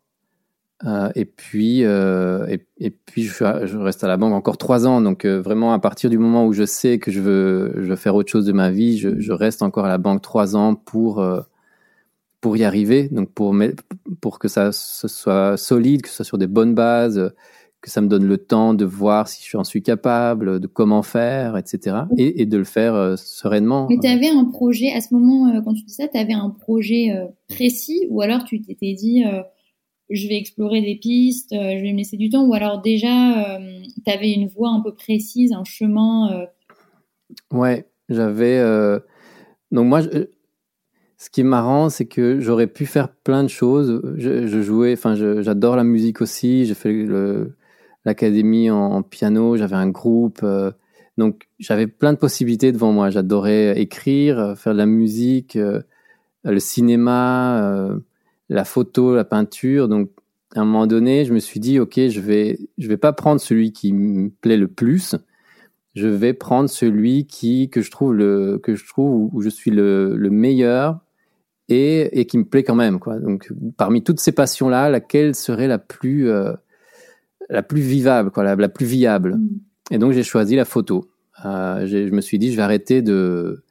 [0.84, 2.46] Euh, et puis, euh,
[2.78, 5.00] et, puis je, reste à la banque encore trois ans.
[5.00, 8.46] Donc, vraiment, à partir du moment où je sais que je veux, faire autre chose
[8.46, 11.24] de ma vie, je, reste encore à la banque trois ans pour
[12.40, 13.08] pour y arriver.
[13.10, 13.54] Donc, pour
[14.20, 17.32] pour que ça soit solide, que ce soit sur des bonnes bases,
[17.82, 21.56] que ça me donne le temps de voir si j'en suis capable, de comment faire,
[21.56, 21.96] etc.
[22.16, 23.88] Et, de le faire euh, sereinement.
[23.90, 26.32] Mais tu avais un projet, à ce moment, euh, quand tu dis ça, tu avais
[26.32, 29.24] un projet euh, précis ou alors tu t'étais dit,
[30.12, 33.58] je vais explorer des pistes, je vais me laisser du temps, ou alors déjà,
[34.04, 36.46] tu avais une voie un peu précise, un chemin
[37.50, 38.60] Ouais, j'avais...
[39.70, 40.02] Donc moi,
[41.22, 44.02] ce qui est marrant, c'est que j'aurais pu faire plein de choses.
[44.16, 46.66] Je, jouais, enfin, j'adore la musique aussi.
[46.66, 47.06] J'ai fait
[48.04, 50.40] l'académie en, piano, j'avais un groupe.
[50.42, 50.72] Euh,
[51.18, 53.10] donc j'avais plein de possibilités devant moi.
[53.10, 55.80] J'adorais écrire, euh, faire de la musique, euh,
[56.42, 57.88] le cinéma,
[58.48, 59.88] la photo, la peinture.
[59.88, 60.10] Donc
[60.54, 63.40] à un moment donné, je me suis dit ok, je vais je vais pas prendre
[63.40, 65.16] celui qui me plaît le plus.
[65.94, 69.70] Je vais prendre celui qui que je trouve le que je trouve où je suis
[69.70, 71.00] le, le meilleur
[71.68, 73.18] et, et qui me plaît quand même quoi.
[73.18, 76.30] Donc parmi toutes ces passions là, laquelle serait la plus
[77.52, 79.36] la plus vivable, quoi, la, plus viable?
[79.36, 79.60] Mm.
[79.90, 81.10] Et donc j'ai choisi la photo.
[81.44, 83.64] Euh, je me suis dit, je vais arrêter de,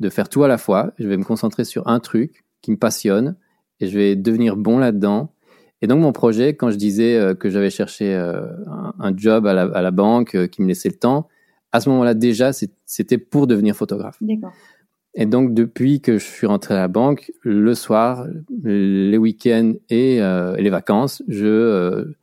[0.00, 0.92] de faire tout à la fois.
[0.98, 3.36] Je vais me concentrer sur un truc qui me passionne
[3.80, 5.32] et je vais devenir bon là-dedans.
[5.80, 8.46] Et donc mon projet, quand je disais euh, que j'avais cherché euh,
[8.98, 11.28] un, job à la, à la banque euh, qui me laissait le temps,
[11.70, 14.18] à ce moment-là déjà, c'était pour devenir photographe.
[15.14, 18.26] Et donc depuis que je suis rentré à la banque, le soir,
[18.64, 22.14] les week-ends et, les vacances, je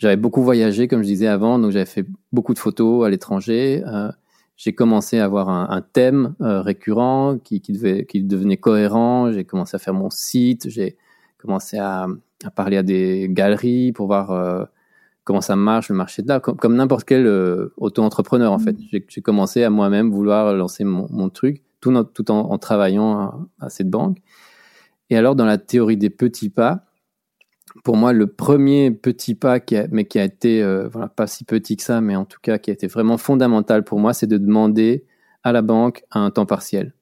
[0.00, 3.84] j'avais beaucoup voyagé, comme je disais avant, donc j'avais fait beaucoup de photos à l'étranger.
[3.86, 4.08] Euh,
[4.60, 9.32] j'ai commencé à avoir un, un thème euh, récurrent qui, qui, devait, qui devenait cohérent.
[9.32, 10.68] J'ai commencé à faire mon site.
[10.68, 10.98] J'ai
[11.38, 12.08] commencé à,
[12.44, 14.66] à, parler à des galeries pour voir euh,
[15.24, 18.72] comment ça marche le marché de l'art, comme, comme n'importe quel euh, auto-entrepreneur en fait.
[18.72, 19.00] Mmh.
[19.08, 23.18] J'ai commencé à moi-même vouloir lancer mon, mon truc, tout, en, tout en, en travaillant
[23.18, 24.18] à, à, cette banque.
[25.08, 26.84] Et alors, dans la théorie des petits pas,
[27.84, 29.58] pour moi, le premier petit pas,
[29.90, 32.58] mais qui a été, euh, voilà, pas si petit que ça, mais en tout cas
[32.58, 35.04] qui a été vraiment fondamental pour moi, c'est de demander
[35.42, 36.94] à la banque un temps partiel.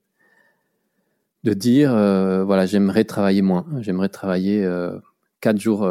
[1.44, 4.98] De dire, euh, voilà, j'aimerais travailler moins, j'aimerais travailler euh,
[5.40, 5.88] quatre jours,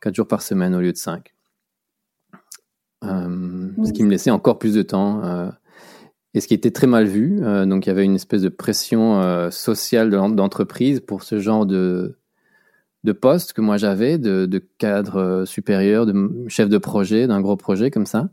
[0.00, 1.34] quatre jours par semaine au lieu de cinq.
[3.02, 5.22] Ce qui me laissait encore plus de temps
[6.34, 7.40] et ce qui était très mal vu.
[7.66, 12.18] donc il y avait une espèce de pression sociale d'entreprise pour ce genre de,
[13.04, 17.56] de poste que moi j'avais, de, de, cadre supérieur, de chef de projet, d'un gros
[17.56, 18.30] projet comme ça.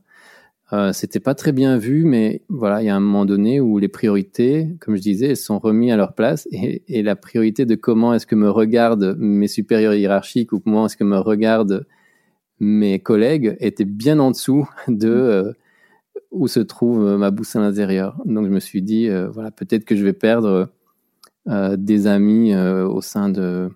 [0.74, 3.78] Euh, c'était pas très bien vu, mais voilà, il y a un moment donné où
[3.78, 7.66] les priorités, comme je disais, elles sont remises à leur place et, et la priorité
[7.66, 11.86] de comment est-ce que me regardent mes supérieurs hiérarchiques ou comment est-ce que me regardent
[12.60, 15.54] mes collègues était bien en dessous de euh,
[16.32, 18.22] où se trouve ma boussole intérieure.
[18.26, 20.70] Donc je me suis dit, euh, voilà, peut-être que je vais perdre
[21.48, 23.70] euh, des amis au sein de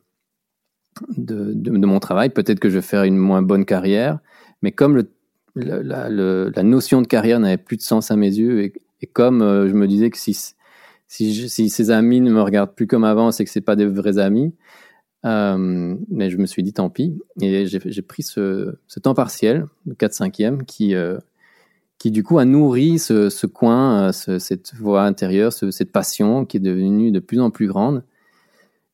[1.17, 4.19] de, mon travail, peut-être que je vais faire une moins bonne carrière,
[4.61, 5.03] mais comme
[5.55, 8.63] la, notion de carrière n'avait plus de sens à mes yeux.
[8.63, 10.53] Et, comme euh, je me disais que si,
[11.07, 14.17] si, ces amis ne me regardent plus comme avant, c'est que c'est pas des vrais
[14.17, 14.53] amis.
[15.25, 17.17] Euh, mais je me suis dit tant pis.
[17.41, 21.17] Et j'ai pris ce, temps partiel, le 4-5e, qui, euh,
[21.97, 26.61] qui du coup a nourri ce, coin, ce, cette voix intérieure, cette passion qui est
[26.61, 28.03] devenue de plus en plus grande.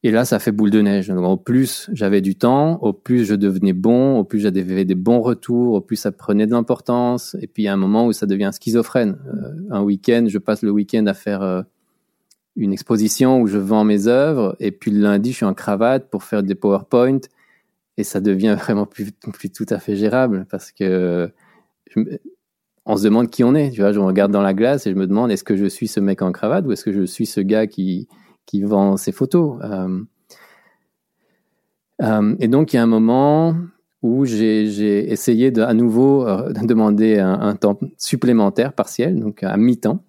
[0.05, 1.09] Et là, ça fait boule de neige.
[1.09, 5.19] Au plus j'avais du temps, au plus je devenais bon, au plus j'avais des bons
[5.19, 7.35] retours, au plus ça prenait de l'importance.
[7.41, 9.17] Et puis, il y a un moment où ça devient schizophrène.
[9.25, 11.63] Euh, un week-end, je passe le week-end à faire euh,
[12.55, 14.55] une exposition où je vends mes œuvres.
[14.59, 17.21] Et puis, le lundi, je suis en cravate pour faire des PowerPoint.
[17.97, 21.31] Et ça devient vraiment plus, plus tout à fait gérable parce que
[22.85, 23.71] on se demande qui on est.
[23.71, 25.87] Tu vois, je regarde dans la glace et je me demande est-ce que je suis
[25.87, 28.07] ce mec en cravate ou est-ce que je suis ce gars qui,
[28.45, 29.59] qui vend ses photos.
[29.63, 30.03] Euh,
[32.01, 33.55] euh, et donc, il y a un moment
[34.01, 39.57] où j'ai essayé de, à nouveau euh, de demander un, temps supplémentaire partiel, donc à
[39.57, 40.03] mi-temps.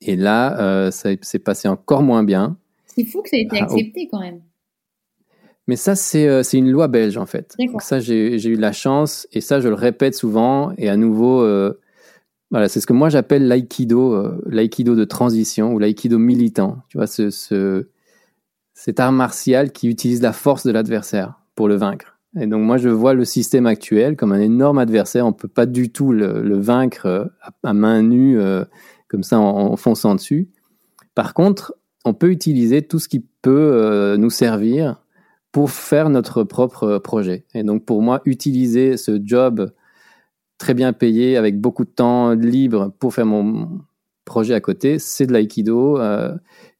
[0.00, 2.56] Et là, ça s'est passé encore moins bien.
[2.86, 4.40] C'est fou que ça ait été ah, accepté quand même.
[5.68, 7.54] Mais ça, c'est une loi belge, en fait.
[7.58, 11.46] Donc ça, j'ai eu la chance, et ça, je le répète souvent, et à nouveau,
[12.52, 16.82] voilà, c'est ce que moi j'appelle l'aïkido, euh, l'aïkido de transition ou l'aïkido militant.
[16.90, 17.88] Tu vois, ce, ce,
[18.74, 22.18] cet art martial qui utilise la force de l'adversaire pour le vaincre.
[22.38, 25.26] Et donc moi je vois le système actuel comme un énorme adversaire.
[25.26, 27.24] On peut pas du tout le, vaincre euh,
[27.62, 28.66] à, main nue euh,
[29.08, 30.50] comme ça en, fonçant dessus.
[31.14, 35.02] Par contre, on peut utiliser tout ce qui peut nous servir
[35.52, 37.44] pour faire notre propre projet.
[37.54, 39.70] Et donc pour moi, utiliser ce job
[40.62, 43.80] très bien payé, avec beaucoup de temps libre pour faire mon
[44.24, 45.98] projet à côté, c'est de l'aïkido.
[45.98, 46.32] Euh,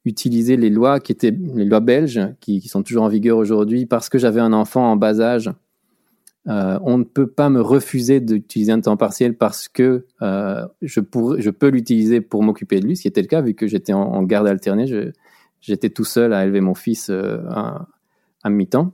[0.04, 4.08] utiliser les lois qui étaient les lois belges, qui, sont toujours en vigueur aujourd'hui, parce
[4.08, 5.50] que j'avais un enfant en bas âge.
[6.46, 11.00] Euh, on ne peut pas me refuser d'utiliser un temps partiel parce que euh, je,
[11.38, 13.92] je peux l'utiliser pour m'occuper de lui, ce qui était le cas vu que j'étais
[13.92, 15.12] en, garde alternée.
[15.60, 17.88] J'étais tout seul à élever mon fils à,
[18.44, 18.92] à mi-temps.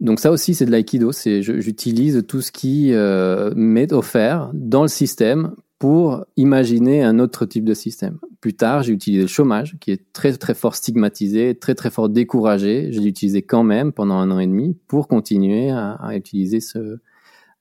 [0.00, 1.12] Donc ça aussi, c'est de l'aïkido.
[1.12, 7.46] C'est j'utilise tout ce qui euh, m'est offert dans le système pour imaginer un autre
[7.46, 8.18] type de système.
[8.40, 12.08] Plus tard, j'ai utilisé le chômage, qui est très très fort stigmatisé, très très fort
[12.08, 12.92] découragé.
[12.92, 16.60] Je l'ai utilisé quand même pendant un an et demi pour continuer à, à utiliser
[16.60, 16.98] ce,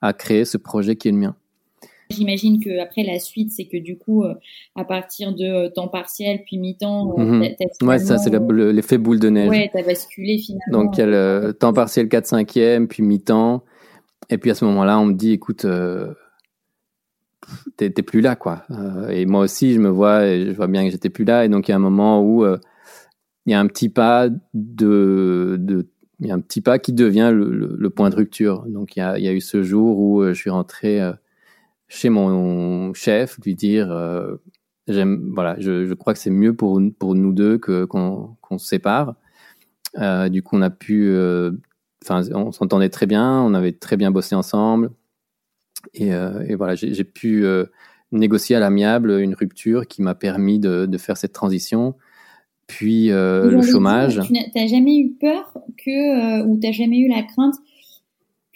[0.02, 1.36] à créer ce projet qui est le mien.
[2.09, 4.33] J'imagine que après la suite, c'est que du coup, euh,
[4.75, 7.41] à partir de euh, temps partiel puis mi-temps, euh, mhm.
[7.81, 9.49] ouais, ça c'est l'effet boule de neige.
[9.49, 10.83] Ouais, t'as basculé finalement.
[10.83, 13.63] Donc il y a le temps partiel 4 5 e puis mi-temps,
[14.29, 16.13] et puis à ce moment-là, on me dit, écoute, euh,
[17.75, 18.63] t'es plus là quoi.
[19.09, 21.49] et moi aussi, je me vois, et je vois bien que j'étais plus là, et
[21.49, 25.89] donc il y a un moment où il y a un petit pas de, de
[26.19, 28.65] il y a un petit pas qui devient le, le, point de rupture.
[28.67, 30.99] Donc il y a, il y a eu ce jour où je suis rentré
[31.88, 34.36] chez mon chef, lui dire euh,
[34.88, 38.58] j'aime voilà, je, je, crois que c'est mieux pour pour nous deux que qu'on qu'on
[38.58, 39.15] se sépare.
[39.97, 41.52] Euh, du coup, on a pu, euh,
[42.04, 44.91] enfin, on s'entendait très bien, on avait très bien bossé ensemble,
[45.93, 47.45] et, et voilà, j'ai pu
[48.12, 51.95] négocier à l'amiable une rupture qui m'a permis de, de, faire cette transition.
[52.67, 54.21] Puis le chômage.
[54.26, 57.56] Tu n'as jamais eu peur que, ou t'as jamais eu la crainte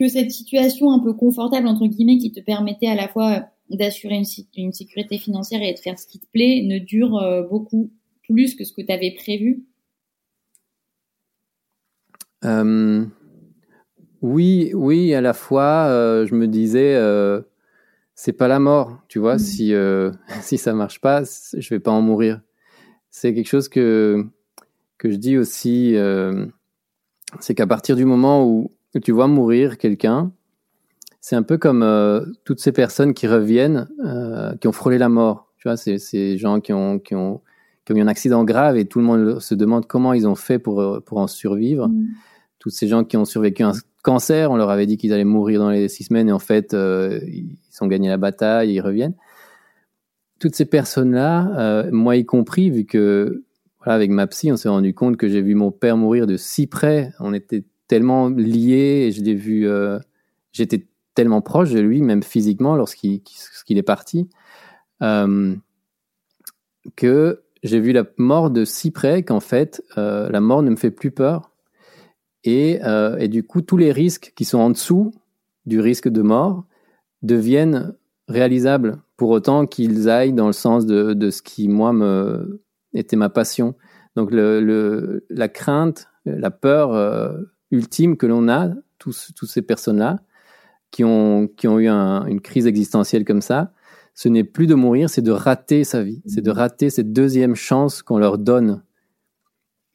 [0.01, 4.19] que cette situation un peu confortable entre guillemets qui te permettait à la fois d'assurer
[4.57, 7.91] une, sécurité financière et de faire ce qui te plaît ne dure euh, beaucoup
[8.23, 9.63] plus que ce que tu avais prévu?
[12.43, 13.05] Euh,
[14.23, 16.97] Oui, oui, à la fois, euh, je me disais,
[18.15, 19.39] c'est pas la mort, tu vois, mmh.
[19.39, 19.73] si,
[20.41, 22.41] si ça marche pas, je vais pas en mourir.
[23.11, 24.25] C'est quelque chose que,
[24.97, 25.95] que je dis aussi,
[27.39, 30.31] c'est qu'à partir du moment où, que tu vois mourir quelqu'un,
[31.19, 35.09] c'est un peu comme euh, toutes ces personnes qui reviennent, euh, qui ont frôlé la
[35.09, 35.51] mort.
[35.57, 37.41] Tu vois, c'est ces gens qui ont, qui ont,
[37.85, 40.35] qui ont eu un accident grave et tout le monde se demande comment ils ont
[40.35, 41.87] fait pour, pour en survivre.
[41.87, 42.07] Mm.
[42.59, 45.59] Tous ces gens qui ont survécu un cancer, on leur avait dit qu'ils allaient mourir
[45.59, 49.15] dans les six semaines et en fait, euh, ils ont gagné la bataille, ils reviennent.
[50.39, 53.43] Toutes ces personnes-là, euh, moi y compris, vu que
[53.79, 56.37] voilà, avec ma psy, on s'est rendu compte que j'ai vu mon père mourir de
[56.37, 57.13] si près.
[57.19, 59.67] On était tellement liés et je l'ai vu.
[59.67, 59.99] Euh,
[60.53, 63.21] j'étais tellement proche de lui, même physiquement, lorsqu'il
[63.67, 64.29] est parti,
[65.01, 65.53] euh,
[66.95, 70.77] que j'ai vu la mort de si près qu'en fait, euh, la mort ne me
[70.77, 71.51] fait plus peur.
[72.45, 72.79] Et,
[73.19, 75.11] et, du coup, tous les risques qui sont en dessous
[75.67, 76.63] du risque de mort
[77.21, 77.93] deviennent
[78.29, 82.63] réalisables pour autant qu'ils aillent dans le sens de, ce qui, moi, me,
[82.95, 83.75] était ma passion.
[84.15, 86.95] Donc, la crainte, la peur
[87.71, 88.69] ultime que l'on a,
[88.99, 90.19] tous, tous ces personnes-là,
[90.91, 93.73] qui ont, qui ont eu une crise existentielle comme ça,
[94.13, 96.21] ce n'est plus de mourir, c'est de rater sa vie.
[96.25, 98.83] C'est de rater cette deuxième chance qu'on leur donne.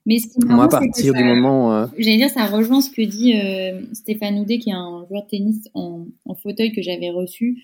[0.06, 1.74] Mais ce qui Moi, à partir du moment.
[1.74, 5.24] Euh, j'allais dire, ça rejoint ce que dit euh, Stéphane Houdet, qui est un joueur
[5.24, 6.06] de tennis en,
[6.42, 7.62] fauteuil que j'avais reçu,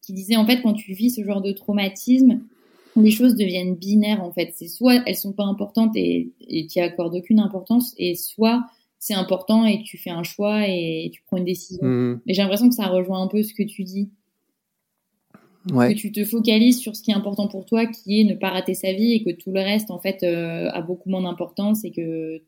[0.00, 2.40] qui disait en fait, quand tu vis ce genre de traumatisme,
[2.96, 4.52] les choses deviennent binaires en fait.
[4.54, 8.64] C'est soit elles sont pas importantes et tu n'y accordes aucune importance, et soit
[9.02, 11.84] c'est important et tu fais un choix et tu prends une décision.
[11.84, 12.20] Mmh.
[12.24, 14.12] Mais j'ai l'impression que ça rejoint un peu ce que tu dis.
[15.66, 18.50] Que tu te focalises sur ce qui est important pour toi, qui est ne pas
[18.50, 21.84] rater sa vie et que tout le reste, en fait, euh, a beaucoup moins d'importance
[21.84, 22.44] et que tu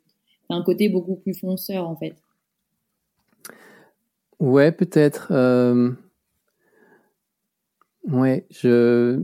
[0.49, 2.15] as un côté beaucoup plus fonceur, en fait.
[4.39, 5.33] Ouais, peut-être.
[5.33, 5.91] Euh...
[8.07, 9.21] Ouais, je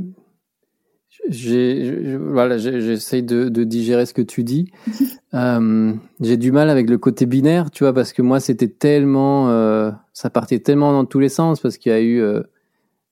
[1.29, 4.71] j'ai, voilà, j'essaye de, de, digérer ce que tu dis.
[5.35, 9.51] euh, j'ai du mal avec le côté binaire, tu vois, parce que moi, c'était tellement,
[9.51, 12.43] euh, ça partait tellement dans tous les sens, parce qu'il y a eu, euh,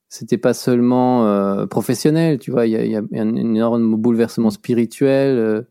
[0.09, 4.51] c'était pas seulement professionnel, tu vois, il y a, il y a un énorme bouleversement
[4.51, 5.67] spirituel.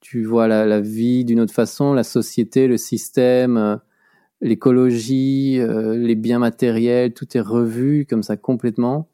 [0.00, 3.78] Tu vois la, la vie d'une autre façon, la société, le système,
[4.40, 9.08] l'écologie, les biens matériels, tout est revu comme ça complètement.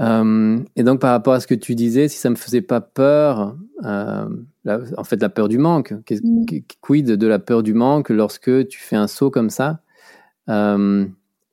[0.00, 2.80] Euh, et donc par rapport à ce que tu disais, si ça me faisait pas
[2.80, 4.26] peur, euh,
[4.96, 6.46] en fait la peur du manque, mm.
[6.80, 9.80] quid de la peur du manque lorsque tu fais un saut comme ça?
[10.48, 11.06] Euh,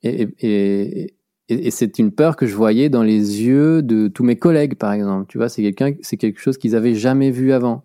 [0.04, 1.14] Et, et,
[1.48, 4.74] et, et c'est une peur que je voyais dans les yeux de tous mes collègues,
[4.74, 5.26] par exemple.
[5.28, 7.84] Tu vois, c'est quelqu'un, c'est quelque chose qu'ils avaient jamais vu avant.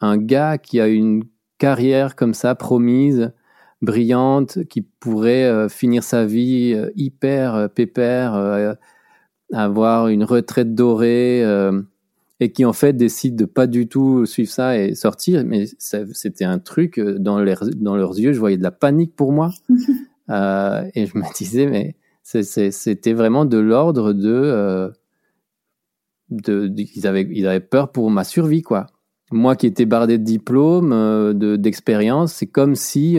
[0.00, 1.24] Un gars qui a une
[1.58, 3.32] carrière comme ça promise,
[3.82, 8.76] brillante, qui pourrait finir sa vie hyper pépère
[9.52, 11.82] avoir une retraite dorée euh,
[12.40, 15.44] et qui en fait décide de pas du tout suivre ça et sortir.
[15.44, 17.44] Mais c'était un truc euh, dans,
[17.76, 19.50] dans leurs yeux, je voyais de la panique pour moi
[20.30, 24.88] euh, et je me disais mais c'était vraiment de l'ordre de, euh,
[26.30, 28.86] de, ils avaient ils avaient peur pour ma survie quoi.
[29.32, 33.16] Moi qui étais bardé de diplômes, de d'expérience, c'est comme si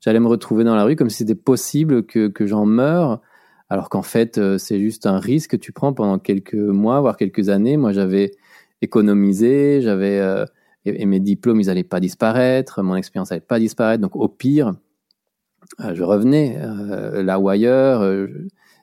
[0.00, 3.20] j'allais me retrouver dans la rue, comme si c'était possible que que j'en meure
[3.68, 7.16] alors qu'en fait, euh, c'est juste un risque que tu prends pendant quelques mois, voire
[7.16, 7.76] quelques années.
[7.76, 8.32] Moi, j'avais
[8.80, 10.44] économisé, j'avais euh,
[10.84, 14.00] et, mes diplômes, ils n'allaient pas disparaître, mon expérience n'allait pas disparaître.
[14.00, 14.74] Donc, au pire,
[15.80, 18.02] euh, je revenais là ou ailleurs.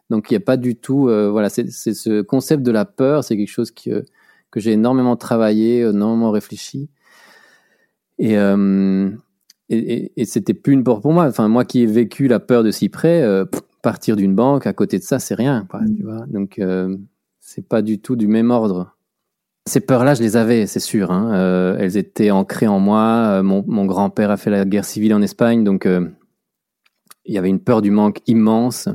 [0.10, 3.38] donc, il n'y a pas du tout, voilà, c'est ce concept de la peur, c'est
[3.38, 4.04] quelque chose que
[4.52, 6.88] que j'ai énormément travaillé, énormément réfléchi.
[8.20, 8.36] Et,
[9.70, 11.26] et, et, c'était plus une peur pour moi.
[11.26, 13.24] Enfin, moi qui ai vécu la peur de si près,
[13.84, 15.96] partir d'une banque, à côté de ça, c'est rien, quoi, mm.
[15.96, 16.26] tu vois.
[16.28, 16.98] Donc, euh,
[17.40, 18.96] c'est pas du tout du même ordre.
[19.66, 21.12] Ces peurs-là, je les avais, c'est sûr.
[21.12, 21.32] Hein.
[21.34, 23.38] Euh, elles étaient ancrées en moi.
[23.38, 26.10] Euh, mon, mon grand-père a fait la guerre civile en Espagne, donc euh,
[27.26, 28.90] il y avait une peur du manque immense.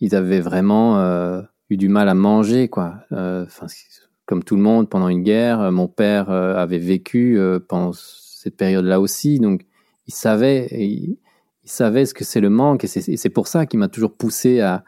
[0.00, 1.00] Ils avaient vraiment
[1.70, 2.96] eu du mal à manger, quoi.
[3.10, 3.66] Enfin,
[4.26, 5.72] comme tout le monde pendant une guerre.
[5.72, 9.64] Mon père avait vécu pendant cette période-là aussi, donc
[10.06, 10.66] il savait.
[10.70, 11.16] Et il
[11.66, 14.84] savait ce que c'est le manque et c'est pour ça qu'il m'a toujours poussé à,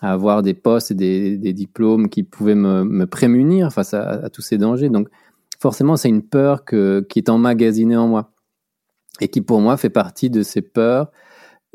[0.00, 4.28] à, avoir des postes et des, des diplômes qui pouvaient me, me prémunir face à,
[4.30, 4.88] tous ces dangers.
[4.88, 5.08] Donc
[5.60, 8.32] forcément, c'est une peur que, qui est emmagasinée en moi
[9.20, 11.12] et qui pour moi fait partie de ces peurs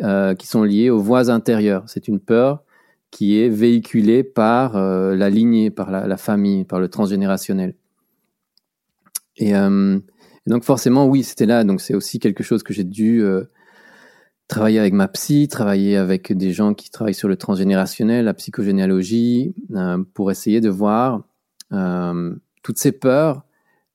[0.01, 1.83] euh, qui sont liées aux voies intérieures.
[1.87, 2.63] C'est une peur
[3.11, 7.75] qui est véhiculée par euh, la lignée, par la, famille, par le transgénérationnel.
[9.37, 9.97] Et, euh,
[10.45, 11.63] et donc forcément, oui, c'était là.
[11.63, 13.23] Donc c'est aussi quelque chose que j'ai dû
[14.49, 19.53] travailler avec ma psy, travailler avec des gens qui travaillent sur le transgénérationnel, la psychogénéalogie,
[19.75, 21.23] euh, pour essayer de voir
[21.71, 23.43] euh, toutes ces peurs,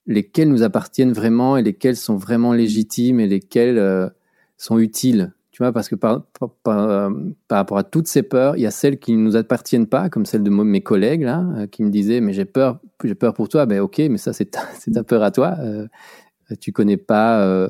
[0.07, 4.09] lesquelles nous appartiennent vraiment et lesquelles sont vraiment légitimes et lesquelles euh,
[4.57, 6.23] sont utiles, Tu vois, parce que par,
[7.51, 10.25] rapport à toutes ces peurs, il y a celles qui ne nous appartiennent pas, comme
[10.25, 13.67] celle de mes collègues là, qui me disaient mais j'ai peur, j'ai peur pour toi.
[13.67, 14.61] Ben ok, mais ça c'est ta,
[14.95, 15.57] ta peur à toi.
[16.61, 17.69] Tu connais pas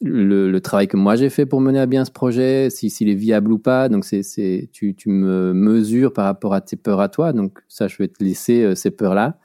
[0.00, 3.08] le, le, travail que moi j'ai fait pour mener à bien ce projet, s'il si,
[3.08, 3.88] est viable ou pas.
[3.88, 7.32] Donc c'est, c'est tu, tu me mesures par rapport à tes peurs à toi.
[7.32, 9.38] Donc ça, je vais te laisser euh, ces peurs là.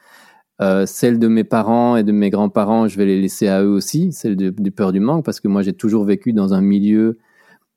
[0.61, 3.69] Euh, celles de mes parents et de mes grands-parents, je vais les laisser à eux
[3.69, 6.61] aussi, celles de, du peur du manque, parce que moi j'ai toujours vécu dans un
[6.61, 7.17] milieu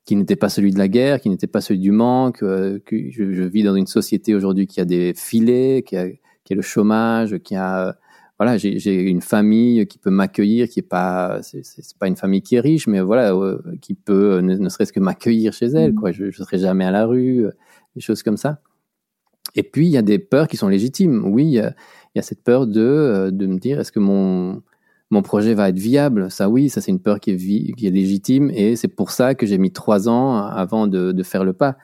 [0.05, 2.95] qui n'était pas celui de la guerre, qui n'était pas celui du manque, euh, que
[3.11, 6.07] je, je, vis dans une société aujourd'hui qui a des filets, qui a,
[6.45, 7.97] qui a le chômage, qui a
[8.39, 11.61] voilà, j'ai une famille qui peut m'accueillir, qui est pas, c'est
[11.99, 15.51] pas une famille qui est riche, mais voilà, euh, qui peut ne, serait-ce que m'accueillir
[15.51, 16.13] chez elle, quoi.
[16.13, 17.51] Je, je serai jamais à la rue, euh,
[17.95, 18.61] des choses comme ça.
[19.55, 21.25] Et puis il y a des peurs qui sont légitimes.
[21.25, 21.75] Oui, il y a,
[22.15, 24.61] il y a cette peur de de me dire est-ce que mon
[25.11, 26.29] mon projet va être viable?
[26.31, 29.35] Ça, oui, ça c'est une peur qui est, qui est légitime et c'est pour ça
[29.35, 31.77] que j'ai mis trois ans avant de, de faire le pas.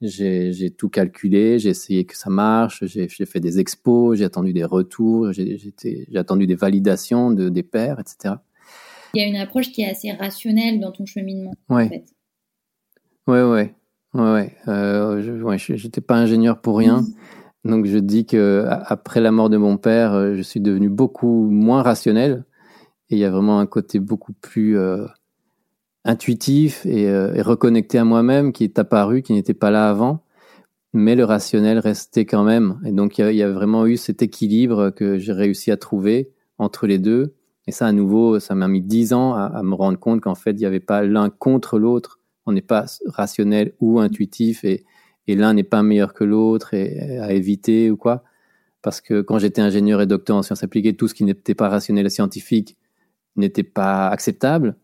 [0.00, 4.64] J'ai tout calculé, j'ai essayé que ça marche, j'ai fait des expos, j'ai attendu des
[4.64, 8.36] retours, j'ai attendu des validations de, des pairs, etc.
[9.14, 11.84] Il y a une approche qui est assez rationnelle dans ton cheminement, ouais.
[11.84, 12.04] en fait.
[13.26, 13.74] Ouais, ouais.
[14.14, 17.02] Euh, je, ouais j'étais pas ingénieur pour rien.
[17.02, 17.70] Mmh.
[17.70, 21.48] Donc je dis que après la mort de mon père, euh, je suis devenu beaucoup
[21.50, 22.44] moins rationnel
[23.10, 25.06] et il y a vraiment un côté beaucoup plus euh,
[26.04, 30.24] intuitif et, euh, et, reconnecté à moi-même qui est apparu, qui n'était pas là avant,
[30.92, 32.80] mais le rationnel restait quand même.
[32.84, 36.86] Et donc il y, a, vraiment eu cet équilibre que j'ai réussi à trouver entre
[36.86, 37.34] les deux.
[37.66, 40.34] Et ça, à nouveau, ça m'a mis dix ans à, à, me rendre compte qu'en
[40.34, 42.20] fait, il n'y avait pas l'un contre l'autre.
[42.46, 44.86] On n'est pas rationnel ou intuitif et,
[45.26, 48.24] et l'un n'est pas meilleur que l'autre et à éviter ou quoi.
[48.82, 51.68] Parce que quand j'étais ingénieur et docteur en sciences appliquées, tout ce qui n'était pas
[51.68, 52.78] rationnel et scientifique
[53.36, 54.76] n'était pas acceptable.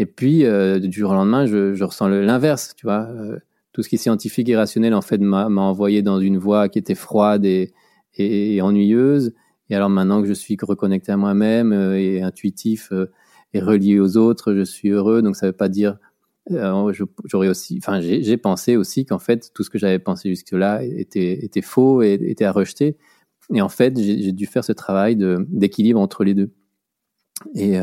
[0.00, 3.06] Et puis, euh, du jour au lendemain, je, ressens l'inverse, tu vois.
[3.10, 3.38] Euh,
[3.74, 6.78] tout ce qui est scientifique et rationnel, en fait, m'a envoyé dans une voie qui
[6.78, 7.70] était froide et,
[8.62, 9.34] ennuyeuse.
[9.68, 12.94] Et alors maintenant que je suis reconnecté à moi-même euh, et intuitif
[13.52, 15.20] et relié aux autres, je suis heureux.
[15.20, 15.98] Donc ça veut pas dire
[16.48, 21.62] j'aurais aussi, enfin j'ai pensé aussi qu'en fait tout ce que j'avais pensé jusque-là était,
[21.62, 22.96] faux et était à rejeter.
[23.54, 25.16] Et en fait j'ai dû faire ce travail
[25.50, 26.50] d'équilibre entre les deux.
[27.54, 27.78] Et,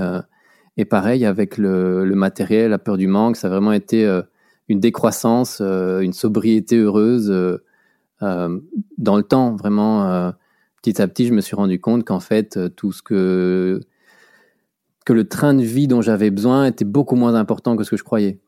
[0.78, 4.21] et pareil avec le, matériel, la peur du manque, ça a vraiment été euh,
[4.69, 8.59] une décroissance, euh, une sobriété heureuse euh,
[8.97, 9.55] dans le temps.
[9.55, 10.32] Vraiment,
[10.82, 13.82] petit à petit, je me suis rendu compte qu'en fait, tout ce que
[15.05, 17.97] que le train de vie dont j'avais besoin était beaucoup moins important que ce que
[17.97, 18.39] je croyais.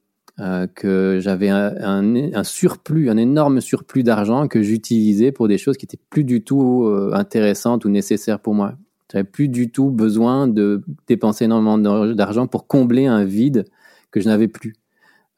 [0.75, 5.85] Que j'avais un, un, surplus, un énorme surplus d'argent que j'utilisais pour des choses qui
[5.85, 8.75] étaient plus du tout intéressantes ou nécessaires pour moi.
[9.11, 13.65] J'avais plus du tout besoin de dépenser énormément d'argent pour combler un vide
[14.11, 14.75] que je n'avais plus.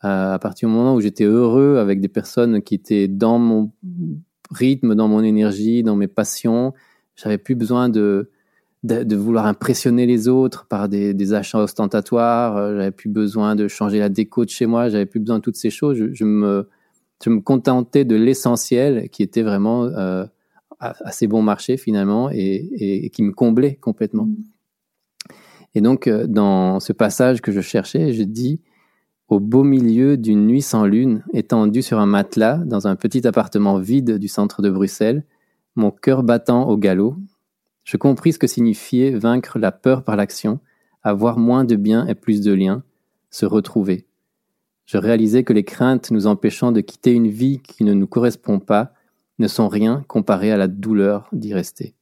[0.03, 3.71] Euh, à partir du moment où j'étais heureux avec des personnes qui étaient dans mon
[4.49, 6.73] rythme, dans mon énergie, dans mes passions,
[7.15, 8.29] j'avais plus besoin de,
[8.83, 12.57] vouloir impressionner les autres par des, achats ostentatoires.
[12.57, 14.89] Euh, j'avais plus besoin de changer la déco de chez moi.
[14.89, 15.97] J'avais plus besoin de toutes ces choses.
[15.97, 16.67] Je, je me,
[17.23, 20.25] je me contentais de l'essentiel qui était vraiment euh,
[20.81, 22.69] assez bon marché finalement et,
[23.05, 24.25] et, qui me comblait complètement.
[24.25, 24.35] Mmh.
[25.75, 28.59] Et donc, euh, dans ce passage que je cherchais, je dis
[29.29, 33.79] au beau milieu d'une nuit sans lune, étendu sur un matelas dans un petit appartement
[33.79, 35.23] vide du centre de Bruxelles,
[35.75, 37.15] mon cœur battant au galop,
[37.85, 40.59] je compris ce que signifiait vaincre la peur par l'action,
[41.01, 42.83] avoir moins de biens et plus de liens,
[43.29, 44.05] se retrouver.
[44.85, 48.59] Je réalisais que les craintes nous empêchant de quitter une vie qui ne nous correspond
[48.59, 48.91] pas
[49.41, 51.93] ne sont rien comparé à la douleur d'y rester.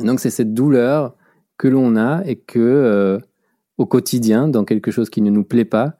[0.00, 1.14] Et donc c'est cette douleur
[1.56, 3.18] que l'on a et que euh,
[3.78, 5.96] au quotidien, dans quelque chose qui ne nous plaît pas,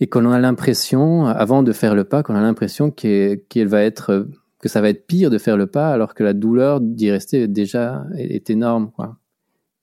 [0.00, 4.26] et qu'on a l'impression, avant de faire le pas, qu'on a l'impression qu'elle va être,
[4.58, 7.46] que ça va être pire de faire le pas, alors que la douleur d'y rester
[7.46, 8.90] déjà est, énorme.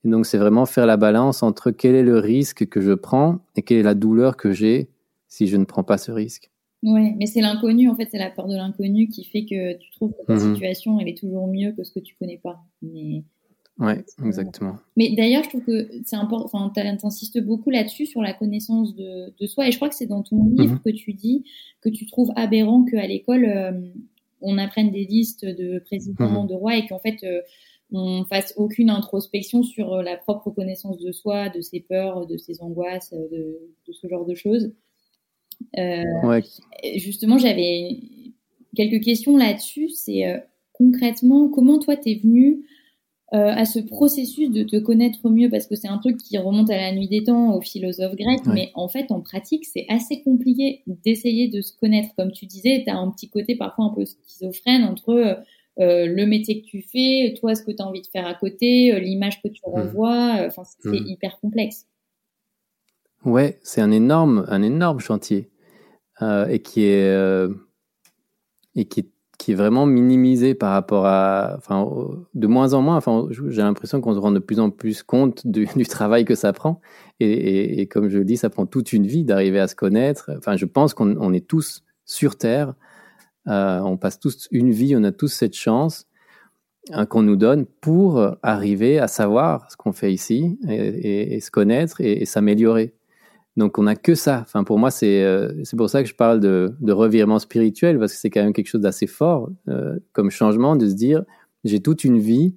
[0.04, 3.38] Et donc c'est vraiment faire la balance entre quel est le risque que je prends
[3.56, 4.90] et quelle est la douleur que j'ai
[5.28, 6.49] si je ne prends pas ce risque.
[6.82, 9.90] Ouais, mais c'est l'inconnu, en fait, c'est la peur de l'inconnu qui fait que tu
[9.90, 10.54] trouves que ta mmh.
[10.54, 12.58] situation, elle est toujours mieux que ce que tu connais pas.
[12.80, 13.22] Mais
[13.80, 14.76] Ouais, exactement.
[14.96, 19.32] Mais d'ailleurs, je trouve que c'est important, enfin, t'insistes beaucoup là-dessus, sur la connaissance de,
[19.40, 19.66] de, soi.
[19.66, 20.80] Et je crois que c'est dans ton livre mmh.
[20.80, 21.44] que tu dis
[21.80, 23.72] que tu trouves aberrant qu'à l'école, euh,
[24.42, 26.48] on apprenne des listes de présidents, mmh.
[26.48, 27.40] de rois, et qu'en fait, euh,
[27.90, 32.36] on fasse aucune introspection sur euh, la propre connaissance de soi, de ses peurs, de
[32.36, 33.58] ses angoisses, de,
[33.88, 34.74] de ce genre de choses.
[35.78, 36.42] Euh, ouais.
[36.96, 37.98] Justement, j'avais
[38.76, 39.88] quelques questions là-dessus.
[39.90, 40.42] C'est
[40.72, 42.64] concrètement, comment toi, t'es venu
[43.32, 45.48] euh, à ce processus de te connaître mieux?
[45.48, 48.46] Parce que c'est un truc qui remonte à la nuit des temps aux philosophes grecs,
[48.46, 52.08] mais en fait en pratique c'est assez compliqué d'essayer de se connaître.
[52.16, 55.34] Comme tu disais, tu as un petit côté parfois un peu schizophrène entre euh,
[55.78, 58.34] euh, le métier que tu fais, toi ce que tu as envie de faire à
[58.34, 59.70] côté, l'image que tu mmh.
[59.70, 61.06] renvoies, enfin c'est mmh.
[61.06, 61.86] hyper complexe.
[63.24, 65.50] Ouais, c'est un énorme, un énorme chantier
[66.22, 67.48] et qui est
[68.74, 69.10] et qui
[69.40, 71.88] qui est vraiment minimisé par rapport à, enfin,
[72.34, 72.96] de moins en moins.
[72.96, 76.52] Enfin, j'ai l'impression qu'on se rend de plus en plus compte du, travail que ça
[76.52, 76.82] prend.
[77.20, 80.30] Et, comme je le dis, ça prend toute une vie d'arriver à se connaître.
[80.36, 82.74] Enfin, je pense qu'on est tous sur Terre.
[83.48, 86.06] Euh, on passe tous une vie, on a tous cette chance
[87.08, 92.26] qu'on nous donne pour arriver à savoir ce qu'on fait ici et, se connaître et
[92.26, 92.94] s'améliorer.
[93.60, 94.40] Donc on n'a que ça.
[94.42, 97.98] Enfin pour moi c'est euh, c'est pour ça que je parle de, de revirement spirituel
[97.98, 101.24] parce que c'est quand même quelque chose d'assez fort euh, comme changement de se dire
[101.64, 102.56] j'ai toute une vie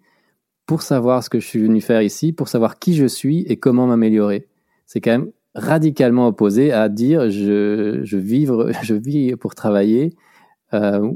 [0.66, 3.58] pour savoir ce que je suis venu faire ici, pour savoir qui je suis et
[3.58, 4.48] comment m'améliorer.
[4.86, 10.16] C'est quand même radicalement opposé à dire je, je, vivre, je vis pour travailler
[10.74, 11.12] euh,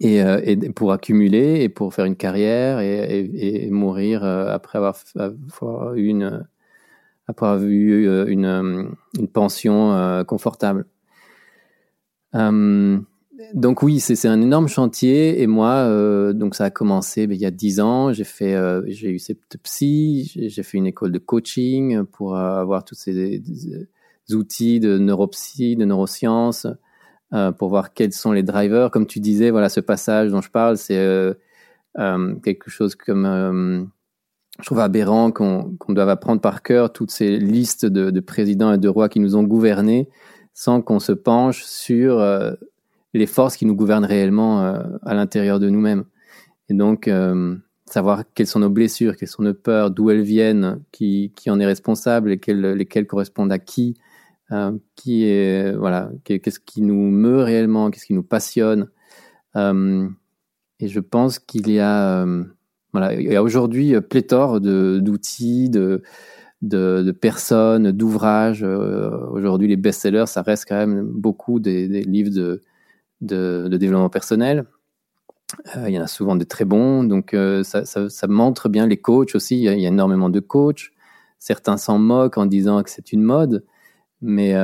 [0.00, 4.96] et, et, pour accumuler et pour faire une carrière et, et, et mourir après avoir,
[5.14, 6.46] avoir une
[7.28, 8.84] après avoir eu euh, une, euh,
[9.18, 10.86] une pension euh, confortable.
[13.54, 15.88] donc oui, c'est un énorme chantier et moi,
[16.32, 18.12] donc ça a commencé ben, il y a dix ans.
[18.12, 18.56] J'ai fait,
[18.86, 23.42] j'ai eu cette psy, j'ai fait une école de coaching pour avoir tous ces
[24.32, 26.66] outils de neuropsy, de neurosciences,
[27.58, 28.90] pour voir quels sont les drivers.
[28.90, 31.34] Comme tu disais, voilà, ce passage dont je parle, c'est
[31.96, 33.90] quelque chose comme
[34.60, 38.88] je trouve aberrant qu'on doive apprendre par cœur toutes ces listes de, présidents et de
[38.88, 40.08] rois qui nous ont gouvernés
[40.52, 42.52] sans qu'on se penche sur euh,
[43.14, 46.04] les forces qui nous gouvernent réellement euh, à l'intérieur de nous-mêmes.
[46.68, 47.54] Et donc, euh,
[47.86, 51.60] savoir quelles sont nos blessures, quelles sont nos peurs, d'où elles viennent, qui, qui en
[51.60, 53.96] est responsable, lesquelles, lesquelles correspondent à qui,
[54.96, 58.88] qui est, voilà, qu'est-ce qui nous meut réellement, qu'est-ce qui nous passionne.
[59.54, 62.26] et je pense qu'il y a
[62.94, 66.02] il y a aujourd'hui euh, pléthore d'outils, de,
[67.20, 68.62] personnes, d'ouvrages.
[68.62, 72.30] Euh, aujourd'hui, les best-sellers, ça reste quand même beaucoup des, des livres
[73.20, 74.64] de, développement personnel.
[75.76, 79.34] Euh, il y en a souvent de très bons, donc ça, montre bien les coachs
[79.34, 79.56] aussi.
[79.56, 80.90] Il y a, il y a énormément de coachs.
[81.38, 83.64] Certains s'en moquent en disant que c'est une mode,
[84.20, 84.54] mais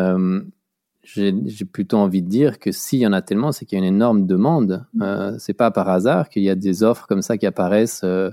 [1.05, 3.85] j'ai plutôt envie de dire que s'il y en a tellement, c'est qu'il y a
[3.85, 4.87] une énorme demande.
[4.95, 5.03] Mm.
[5.03, 8.03] Euh, c'est pas par hasard qu'il y a des offres comme ça qui apparaissent.
[8.05, 8.31] Euh,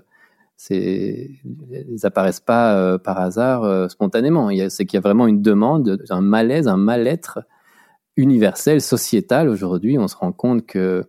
[0.56, 1.32] c'est,
[1.74, 4.50] elles apparaissent pas euh, par hasard euh, spontanément.
[4.70, 7.40] C'est qu'il y a vraiment une demande, un malaise, un mal-être
[8.16, 9.98] universel, sociétal aujourd'hui.
[9.98, 11.04] On se rend compte que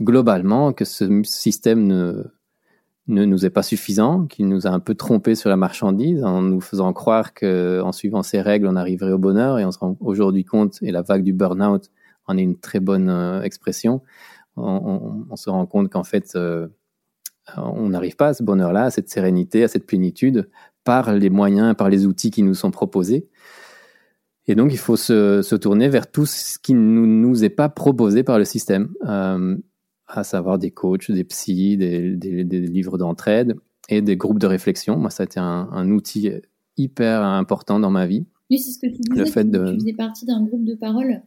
[0.00, 2.24] globalement, que ce système ne,
[3.12, 6.42] ne nous est pas suffisant, qu'il nous a un peu trompé sur la marchandise en
[6.42, 9.78] nous faisant croire que en suivant ces règles, on arriverait au bonheur et on se
[9.78, 11.90] rend aujourd'hui compte, et la vague du burn-out
[12.26, 14.02] en est une très bonne euh, expression,
[14.56, 16.68] on, se rend compte qu'en fait, euh,
[17.56, 20.48] on n'arrive pas à ce bonheur-là, à cette sérénité, à cette plénitude
[20.84, 23.28] par les moyens, par les outils qui nous sont proposés.
[24.46, 27.68] Et donc, il faut se, tourner vers tout ce qui ne nous, nous, est pas
[27.68, 28.92] proposé par le système.
[29.06, 29.56] Euh,
[30.18, 33.56] à savoir des coachs, des psys, des, des, des livres d'entraide
[33.88, 34.96] et des groupes de réflexion.
[34.96, 36.30] Moi, ça a été un, un outil
[36.76, 38.26] hyper important dans ma vie.
[38.50, 39.18] Oui, c'est ce que tu disais.
[39.18, 39.72] Le fait de...
[39.72, 41.22] Tu faisais partie d'un groupe de parole.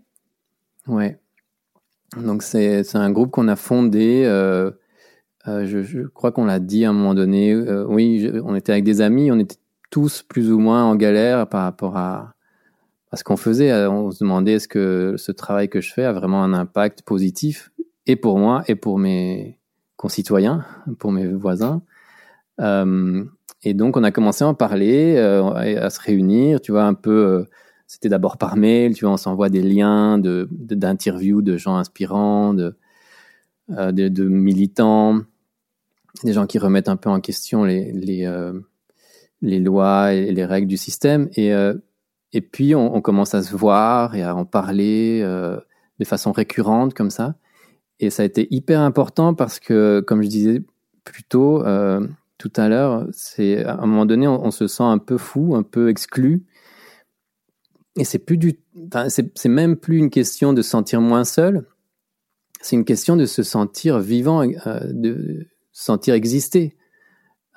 [0.87, 1.19] Ouais.
[2.17, 4.23] Donc c'est un groupe qu'on a fondé.
[4.25, 4.71] Euh,
[5.47, 7.51] euh, je, je, crois qu'on l'a dit à un moment donné.
[7.51, 9.31] Euh, oui, on était avec des amis.
[9.31, 9.57] On était
[9.91, 12.35] tous plus ou moins en galère par rapport à,
[13.11, 13.73] à ce qu'on faisait.
[13.87, 17.71] On se demandait est-ce que ce travail que je fais a vraiment un impact positif
[18.07, 19.59] et pour moi et pour mes
[19.97, 20.65] concitoyens,
[20.99, 21.81] pour mes voisins.
[22.61, 23.23] Euh,
[23.63, 25.43] et donc on a commencé à en parler, euh,
[25.81, 27.25] à se réunir, tu vois, un peu.
[27.25, 27.43] Euh,
[27.87, 32.53] c'était d'abord par mail, tu vois, on s'envoie des liens de d'interviews de, gens inspirants,
[32.53, 32.75] de,
[33.69, 35.19] de, de, militants,
[36.23, 37.91] des gens qui remettent un peu en question les
[39.41, 41.29] les, lois et les règles du système.
[41.35, 41.51] Et
[42.33, 47.11] et puis on, commence à se voir et à en parler de façon récurrente comme
[47.11, 47.35] ça.
[47.99, 50.63] Et ça a été hyper important parce que, comme je disais
[51.03, 52.05] plus tôt, euh,
[52.37, 55.63] tout à l'heure, c'est à un moment donné, on, se sent un peu fou, un
[55.63, 56.43] peu exclu.
[57.97, 58.59] Et c'est plus du,
[59.07, 61.65] c'est même plus une question de se sentir moins seul.
[62.61, 66.75] C'est une question de se sentir vivant, euh, de se sentir exister.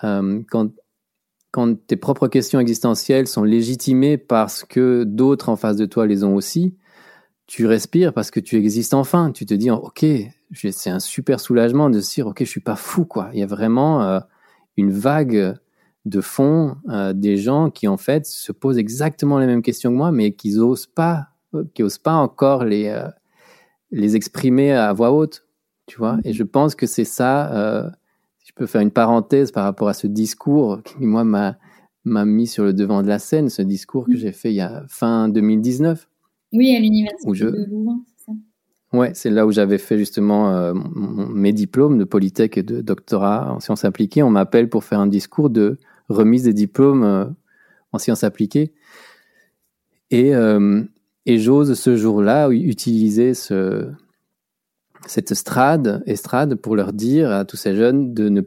[0.04, 0.70] Euh, quand,
[1.50, 6.22] quand tes propres questions existentielles sont légitimées parce que d'autres en face de toi les
[6.22, 6.76] ont aussi,
[7.48, 9.32] tu respires parce que tu existes enfin.
[9.32, 10.04] Tu te dis, ok,
[10.52, 13.30] c'est un super soulagement de se dire, ok, je suis pas fou, quoi.
[13.32, 14.20] Il y a vraiment euh,
[14.76, 15.56] une vague
[16.04, 16.76] de fond
[17.14, 20.54] des gens qui en fait se posent exactement les mêmes questions que moi, mais qui
[20.54, 21.28] n'osent pas,
[21.74, 22.96] qui osent pas encore les
[23.90, 25.44] les exprimer à voix haute,
[25.86, 26.18] tu vois.
[26.24, 27.90] Et je pense que c'est ça.
[28.38, 31.58] si je peux faire une parenthèse par rapport à ce discours qui moi m'a
[32.04, 34.60] m'a mis sur le devant de la scène, ce discours que j'ai fait il y
[34.62, 36.08] a fin 2019.
[36.52, 38.32] Oui, à l'université de Louvain, c'est ça
[38.92, 43.52] Ouais, c'est là où j'avais fait justement euh, mes diplômes de Polytech et de doctorat
[43.52, 44.22] en sciences appliquées.
[44.22, 45.76] On m'appelle pour faire un discours de
[46.08, 47.26] remise des diplômes euh,
[47.92, 48.72] en sciences appliquées.
[50.10, 50.82] Et, euh,
[51.26, 53.90] et j'ose ce jour-là utiliser ce,
[55.06, 58.40] cette estrade, estrade pour leur dire à tous ces jeunes de ne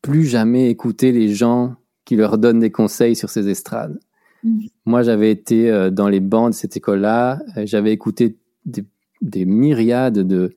[0.00, 4.00] plus jamais écouter les gens qui leur donnent des conseils sur ces estrades.
[4.42, 4.66] Mm.
[4.86, 10.18] Moi, j'avais été euh, dans les bancs de cette école-là, euh, j'avais écouté des, myriades
[10.18, 10.54] de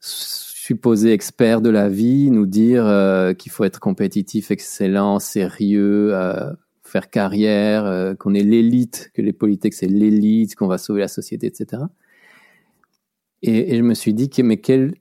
[0.00, 6.14] supposés experts de la vie nous dire euh, qu'il faut être compétitif, excellent, sérieux,
[6.82, 11.46] faire carrière, qu'on est l'élite, que les politiques c'est l'élite, qu'on va sauver la société,
[11.46, 11.82] etc.
[13.42, 14.94] Et, et, je me suis dit que mais quel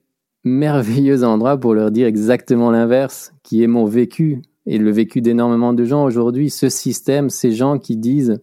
[0.44, 5.74] merveilleux endroit pour leur dire exactement l'inverse, qui est mon vécu et le vécu d'énormément
[5.74, 6.52] de gens aujourd'hui.
[6.52, 8.40] Ce système, ces gens qui disent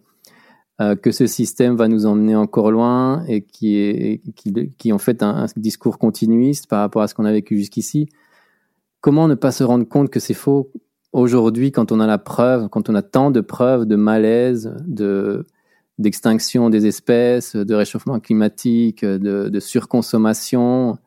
[0.81, 5.45] euh, que ce système va nous emmener encore loin et qui, est, qui, fait un,
[5.55, 8.09] discours continuiste par rapport à ce qu'on a vécu jusqu'ici,
[8.99, 10.69] comment ne pas se rendre compte que c'est faux
[11.13, 15.47] aujourd'hui quand on a la preuve, quand on a tant de preuves de malaise, de
[15.97, 20.99] d'extinction des espèces, de réchauffement climatique, de surconsommation,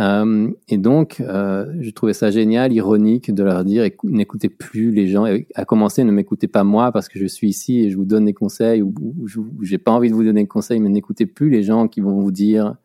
[0.00, 5.06] euh, et donc, euh, je trouvais ça génial, ironique de leur dire n'écoutez plus les
[5.08, 5.26] gens.
[5.54, 8.24] à commencer, ne m'écoutez pas moi parce que je suis ici et je vous donne
[8.24, 9.28] des conseils ou, ou,
[9.62, 12.18] j'ai pas envie de vous donner des conseils, mais n'écoutez plus les gens qui vont
[12.18, 12.76] vous dire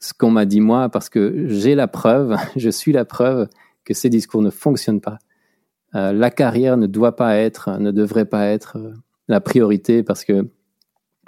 [0.00, 3.48] ce qu'on m'a dit moi parce que j'ai la preuve, je suis la preuve
[3.84, 5.18] que ces discours ne fonctionnent pas.
[5.94, 8.78] Euh, la carrière ne doit pas être, ne devrait pas être
[9.28, 10.48] la priorité parce que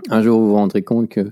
[0.08, 1.30] un jour vous vous rendrez compte que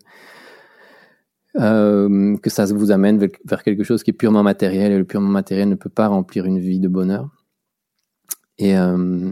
[1.60, 5.28] euh, que ça vous amène vers quelque chose qui est purement matériel et le purement
[5.28, 7.28] matériel ne peut pas remplir une vie de bonheur.
[8.56, 9.30] Et, euh,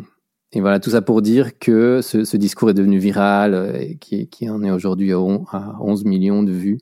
[0.53, 4.51] et voilà, tout ça pour dire que ce, discours est devenu viral euh, et qui,
[4.51, 6.79] en est aujourd'hui à 11 millions de vues.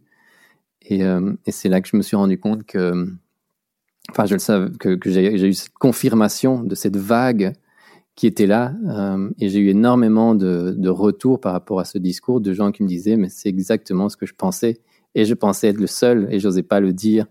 [0.83, 1.03] Et,
[1.49, 3.07] c'est là que je me suis rendu compte que,
[4.11, 7.53] enfin, je le savais, que, j'ai eu cette confirmation de cette vague
[8.17, 8.73] qui était là.
[9.39, 12.83] Et j'ai eu énormément de, de retours par rapport à ce discours de gens qui
[12.83, 14.81] me disaient, mais c'est exactement ce que je pensais
[15.19, 17.27] et je pensais être le seul et j'osais pas le dire.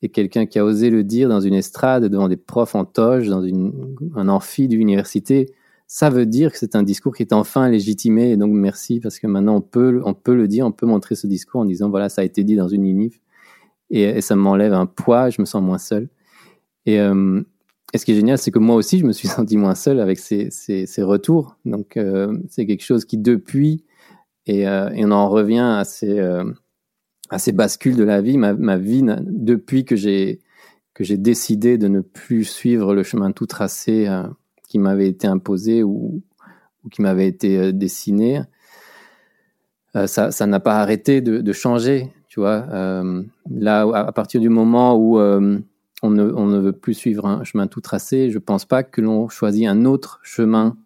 [0.00, 3.28] Et quelqu'un qui a osé le dire dans une estrade, devant des profs en toge,
[3.28, 5.52] dans un amphi d'université,
[5.86, 8.30] ça veut dire que c'est un discours qui est enfin légitimé.
[8.30, 11.14] Et donc merci parce que maintenant on peut, on peut le dire, on peut montrer
[11.14, 13.20] ce discours en disant voilà ça a été dit dans une unif
[13.90, 16.08] et, ça m'enlève un poids, je me sens moins seul.
[16.86, 17.42] Et, euh,
[17.92, 20.00] et ce qui est génial, c'est que moi aussi je me suis senti moins seul
[20.00, 21.56] avec ces, ces, retours.
[21.66, 23.84] Donc euh, c'est quelque chose qui depuis
[24.46, 26.18] et, euh, et on en revient à ces
[27.30, 30.40] à ces bascules de la vie, ma, vie, depuis que j'ai
[30.92, 34.24] que j'ai décidé de ne plus suivre le chemin tout tracé euh,
[34.68, 36.22] qui m'avait été imposé ou,
[36.90, 38.42] qui m'avait été euh, dessiné,
[39.96, 42.66] euh, ça n'a pas arrêté de, changer, tu vois.
[43.50, 47.66] Là, à partir du moment où on ne, on ne veut plus suivre un chemin
[47.66, 50.76] tout tracé, je pense pas que l'on choisit un autre chemin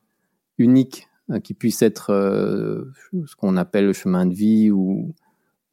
[0.56, 1.08] unique
[1.42, 2.06] qui puisse être
[3.12, 5.14] ce qu'on appelle le chemin de vie ou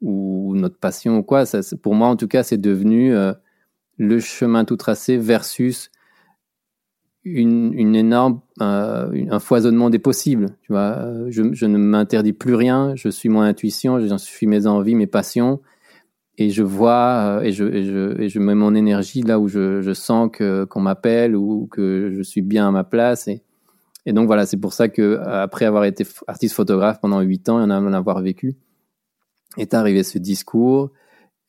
[0.02, 1.46] ou notre passion ou quoi.
[1.46, 3.34] Ça, pour moi, en tout cas, c'est devenu euh,
[3.98, 5.92] le chemin tout tracé versus
[7.24, 10.56] une, une énorme, euh, un foisonnement des possibles.
[10.64, 12.94] Tu vois, euh, je, je ne m'interdis plus rien.
[12.96, 15.62] Je suis mon intuition, j'en suis mes envies, mes passions,
[16.38, 20.30] et je vois et je, je, je mets mon énergie là où je, je sens
[20.34, 23.28] que qu'on m'appelle ou que je suis bien à ma place.
[23.28, 23.44] Et,
[24.08, 27.60] et donc voilà, c'est pour ça que après avoir été artiste photographe pendant huit ans
[27.60, 28.56] et en avoir vécu
[29.58, 30.92] est arrivé ce discours,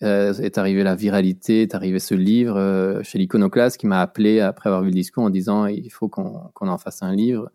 [0.02, 4.40] euh, est arrivé la viralité, est arrivé ce livre euh, chez l'Iconoclaste qui m'a appelé
[4.40, 7.50] après avoir vu le discours en disant il faut qu'on en fasse un livre.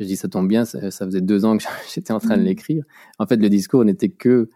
[0.00, 1.64] Je dis ça tombe bien, ça, faisait deux ans que
[1.94, 2.46] j'étais en train de mmh.
[2.46, 2.84] l'écrire.
[3.20, 4.48] En fait, le discours n'était que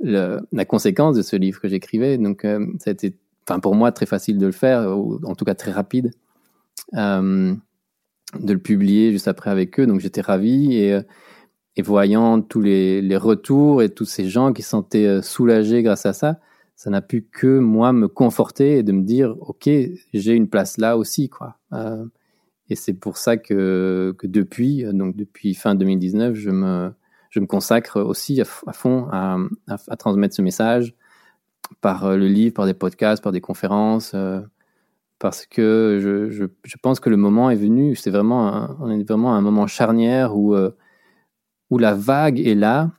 [0.00, 2.18] le, la conséquence de ce livre que j'écrivais.
[2.18, 3.16] Donc, euh, ça a été,
[3.48, 6.10] enfin pour moi, très facile de le faire, ou en tout cas très rapide,
[6.92, 7.56] de
[8.34, 9.86] le publier juste après avec eux.
[9.86, 11.00] Donc, j'étais ravi et
[11.76, 15.82] et voyant tous les, les, retours et tous ces gens qui se sentaient euh, soulagés
[15.82, 16.40] grâce à ça,
[16.74, 19.68] ça n'a pu que moi me conforter et de me dire ok
[20.12, 21.58] j'ai une place là aussi quoi.
[21.72, 22.04] Euh,
[22.68, 26.92] et c'est pour ça que, que depuis donc depuis fin 2019 je me
[27.30, 29.36] je me consacre aussi à, fond à,
[29.68, 30.94] à, transmettre ce message
[31.80, 34.14] par euh, le livre, par des podcasts, par des conférences,
[35.18, 37.96] parce que je, je, je, pense que le moment est venu.
[37.96, 40.54] C'est vraiment, un, on est vraiment à un moment charnière où
[41.70, 42.90] où la vague est là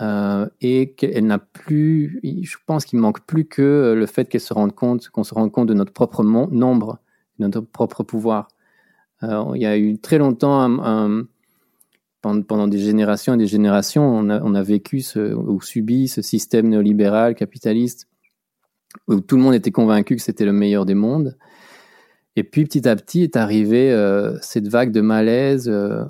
[0.00, 2.20] euh, et qu'elle n'a plus.
[2.22, 5.52] Je pense qu'il manque plus que le fait qu'elle se rende compte, qu'on se rende
[5.52, 6.98] compte de notre propre nombre,
[7.38, 8.48] de notre propre pouvoir.
[9.22, 10.78] Euh, il y a eu très longtemps
[12.22, 18.06] pendant, des générations et des générations, on a, vécu ou subi ce système néolibéral capitaliste
[19.08, 21.36] où tout le monde était convaincu que c'était le meilleur des mondes.
[22.36, 26.04] Et puis petit à petit est arrivée euh, cette vague de malaise euh,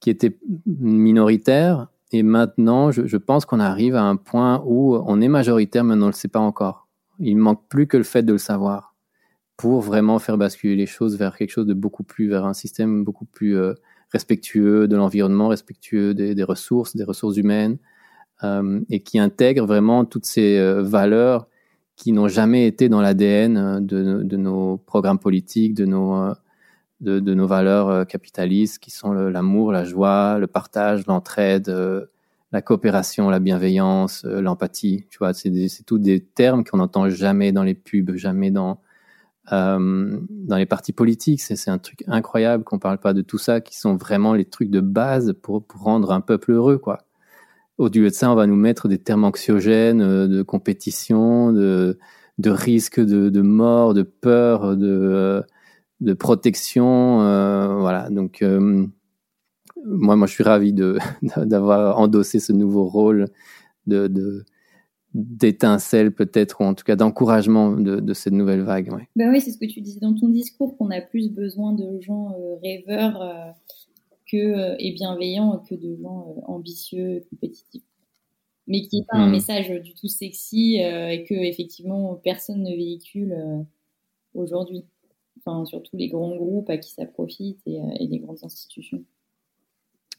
[0.00, 1.88] qui était minoritaire.
[2.12, 5.98] Et maintenant, je, pense qu'on arrive à un point où on est majoritaire, mais on
[5.98, 6.88] ne le sait pas encore.
[7.18, 8.94] Il manque plus que le fait de le savoir
[9.56, 13.02] pour vraiment faire basculer les choses vers quelque chose de beaucoup plus, vers un système
[13.02, 13.74] beaucoup plus euh,
[14.12, 17.78] respectueux de l'environnement, respectueux des, ressources, des ressources humaines,
[18.44, 21.48] euh, et qui intègre vraiment toutes ces euh, valeurs
[21.96, 26.32] qui n'ont jamais été dans l'ADN de, nos programmes politiques, de nos,
[27.00, 31.72] de, de, nos valeurs euh, capitalistes, qui sont l'amour, la joie, le partage, l'entraide,
[32.52, 35.04] la coopération, la bienveillance, l'empathie.
[35.10, 35.50] Tu vois, c'est
[35.86, 38.80] tous des termes qu'on n'entend jamais dans les pubs, jamais dans
[39.52, 41.40] euh, dans les partis politiques.
[41.40, 44.70] C'est un truc incroyable qu'on parle pas de tout ça, qui sont vraiment les trucs
[44.70, 46.98] de base pour, pour rendre un peuple heureux, quoi
[47.78, 51.98] au lieu de ça, on va nous mettre des termes anxiogènes euh, de compétition, de,
[52.38, 55.42] de risque de, de, mort, de peur, de, euh,
[56.00, 57.22] de protection.
[57.22, 58.10] Euh, voilà.
[58.10, 58.86] Donc, euh,
[59.84, 60.98] moi, moi, je suis ravi de
[61.36, 63.26] d'avoir endossé ce nouveau rôle
[63.86, 64.44] de, de
[65.14, 68.92] d'étincelle peut-être ou en tout cas d'encouragement de, de, cette nouvelle vague.
[68.92, 69.08] Ouais.
[69.16, 71.98] Ben oui, c'est ce que tu disais dans ton discours qu'on a plus besoin de
[72.00, 73.56] gens rêveurs
[74.30, 77.82] que, euh, et bienveillant que de gens euh, ambitieux, compétitifs.
[78.66, 79.32] Mais qui n'est pas un hmm.
[79.32, 83.34] message du tout sexy euh, et que effectivement personne ne véhicule
[84.34, 84.84] aujourd'hui.
[85.64, 89.02] Surtout les grands groupes à qui ça profite et, et les grandes institutions.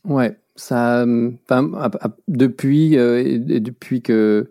[0.05, 1.05] Ouais, ça,
[2.27, 4.47] depuis, euh, depuis que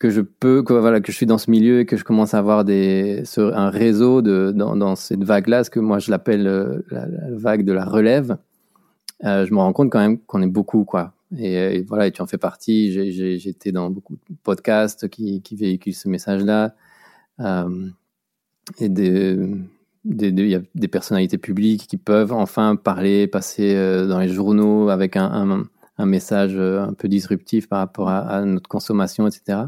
[0.00, 2.32] que je peux, que, voilà, que je suis dans ce milieu et que je commence
[2.32, 6.82] à avoir des, un réseau de, dans, cette vague-là, ce que moi je l'appelle euh,
[6.90, 8.38] la, vague de la relève,
[9.24, 11.12] euh, je me rends compte quand même qu'on est beaucoup, quoi.
[11.36, 12.98] Et, voilà, et tu en fais partie.
[13.46, 16.74] Été dans beaucoup de podcasts qui, véhiculent ce message-là.
[17.40, 17.86] Euh,
[18.78, 19.36] et des,
[20.04, 24.88] des, y a des personnalités publiques qui peuvent enfin parler, passer euh, dans les journaux
[24.88, 25.66] avec un,
[25.98, 29.64] un, message euh, un peu disruptif par rapport à, notre consommation, etc.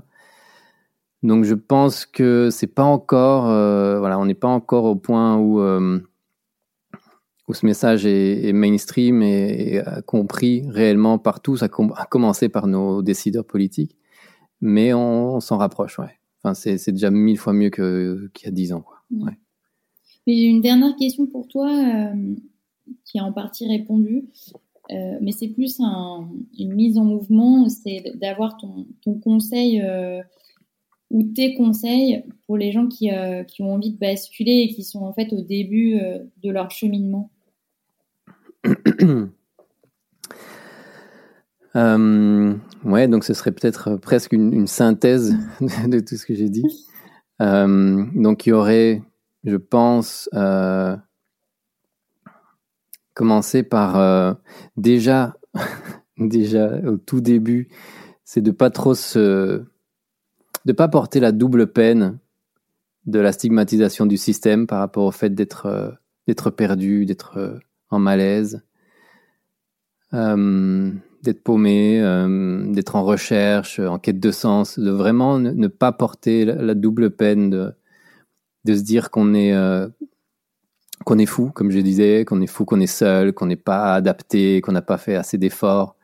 [1.22, 5.36] Donc je pense que c'est pas encore, euh, voilà, on n'est pas encore au point
[5.36, 5.60] où
[7.48, 12.66] où ce message est, mainstream et, compris réellement par tous, à, com à commencer par
[12.66, 13.96] nos décideurs politiques,
[14.60, 15.98] mais on, s'en rapproche.
[16.42, 18.84] Enfin, c'est déjà mille fois mieux qu'il y a dix ans.
[19.12, 19.38] Ouais.
[20.26, 22.34] J'ai une dernière question pour toi euh,
[23.04, 24.24] qui a en partie répondu,
[24.90, 30.20] euh, mais c'est plus un, une mise en mouvement, c'est d'avoir ton, ton conseil euh,
[31.10, 34.82] ou tes conseils pour les gens qui, euh, qui, ont envie de basculer et qui
[34.84, 36.00] sont en fait au début
[36.42, 37.30] de leur cheminement
[42.84, 45.34] Ouais, donc ce serait peut-être presque une, une, synthèse
[45.88, 46.64] de tout ce que j'ai dit.
[47.42, 49.02] Euh, donc il y aurait,
[49.44, 50.96] je pense, euh,
[53.12, 54.36] commencer par
[54.76, 55.36] déjà,
[56.18, 57.68] déjà au tout début,
[58.24, 59.62] c'est de pas trop se
[60.64, 62.18] de pas porter la double peine
[63.06, 65.90] de la stigmatisation du système par rapport au fait d'être euh,
[66.26, 67.58] d'être perdu, d'être euh,
[67.90, 68.62] en malaise,
[70.14, 70.92] euh,
[71.22, 76.44] d'être paumé, euh, d'être en recherche, en quête de sens, de vraiment ne, pas porter
[76.44, 77.72] la, la, double peine de
[78.64, 79.88] de se dire qu'on est euh,
[81.04, 83.94] qu'on est fou, comme je disais, qu'on est fou, qu'on est seul, qu'on n'est pas
[83.94, 85.96] adapté, qu'on n'a pas fait assez d'efforts.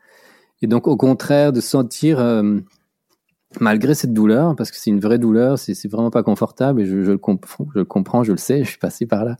[0.61, 2.59] Et donc, au contraire, de sentir euh,
[3.59, 7.01] malgré cette douleur, parce que c'est une vraie douleur, c'est vraiment pas confortable et je,
[7.03, 9.37] je, le je, le comprends, je le sais, je suis passé par là,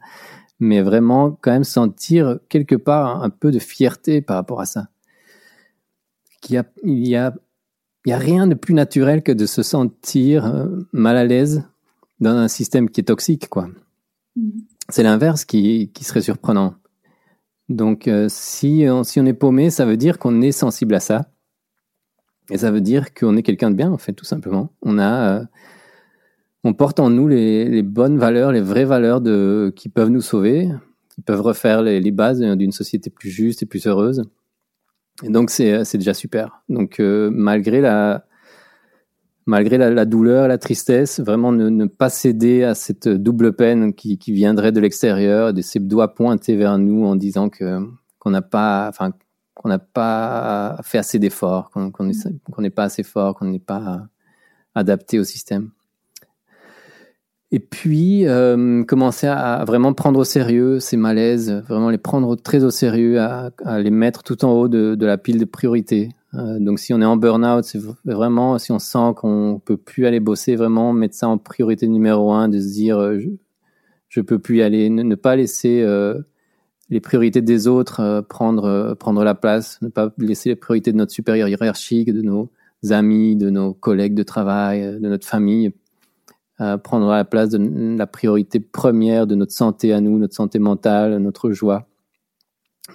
[0.60, 4.88] mais vraiment quand même sentir quelque part un peu de fierté par rapport à ça.
[6.42, 7.34] Qu'il y a, il y a,
[8.06, 11.64] il y a rien de plus naturel que de se sentir euh, mal à l'aise
[12.20, 13.70] dans un système qui est toxique, quoi.
[14.36, 14.50] Mm.
[14.90, 16.76] C'est l'inverse qui, qui serait surprenant.
[17.70, 21.00] Donc, euh, si, on, si on est paumé, ça veut dire qu'on est sensible à
[21.00, 21.30] ça
[22.50, 24.74] et ça veut dire qu'on est quelqu'un de bien, en fait, tout simplement.
[24.82, 25.46] On a, euh,
[26.64, 30.22] on porte en nous les, les, bonnes valeurs, les vraies valeurs de, qui peuvent nous
[30.22, 30.68] sauver,
[31.14, 34.24] qui peuvent refaire les, les bases d'une société plus juste et plus heureuse.
[35.24, 36.62] Donc, c'est, c'est déjà super.
[36.70, 38.26] Donc, euh, malgré la,
[39.46, 44.72] malgré la, douleur, la tristesse, vraiment ne, pas céder à cette double peine qui, viendrait
[44.72, 47.80] de l'extérieur, de ses doigts pointés vers nous en disant que
[48.20, 49.12] qu'on n'a pas, enfin
[49.56, 54.08] qu'on n'a pas fait assez d'efforts, qu'on n'est pas assez fort, qu'on n'est pas
[54.76, 55.72] adapté au système.
[57.52, 62.64] Et puis, euh, commencer à, vraiment prendre au sérieux ces malaises, vraiment les prendre très
[62.64, 66.10] au sérieux, à, les mettre tout en haut de, la pile de priorités.
[66.36, 70.06] Euh, donc, si on est en burn-out, c'est vraiment, si on sent qu'on peut plus
[70.06, 73.30] aller bosser, vraiment mettre ça en priorité numéro un, de se dire, euh, je,
[74.10, 75.86] je peux plus y aller, ne, pas laisser
[76.90, 81.12] les priorités des autres prendre prendre la place, ne pas laisser les priorités de notre
[81.12, 82.50] supérieur hiérarchique, de nos
[82.90, 85.74] amis, de nos collègues de travail, de notre famille
[86.84, 91.18] prendre la place de la priorité première de notre santé à nous, notre santé mentale,
[91.18, 91.88] notre joie.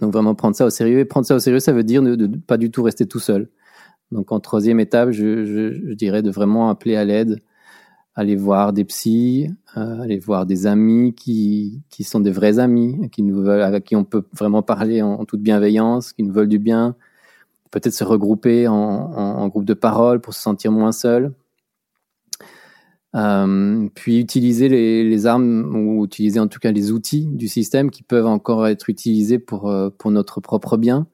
[0.00, 0.98] Donc vraiment prendre ça au sérieux.
[0.98, 3.20] Et prendre ça au sérieux, ça veut dire ne, de, pas du tout rester tout
[3.20, 3.48] seul.
[4.12, 7.40] Donc en troisième étape, je, je, je dirais de vraiment appeler à l'aide,
[8.14, 13.08] aller voir des psys, euh, aller voir des amis qui, qui sont des vrais amis,
[13.10, 16.48] qui nous veulent, avec qui on peut vraiment parler en, toute bienveillance, qui nous veulent
[16.48, 16.96] du bien.
[17.70, 21.32] Peut-être se regrouper en, en, en groupe de parole pour se sentir moins seul.
[23.14, 27.90] Euh, puis utiliser les, les, armes ou utiliser en tout cas les outils du système
[27.90, 31.06] qui peuvent encore être utilisés pour, euh, pour notre propre bien.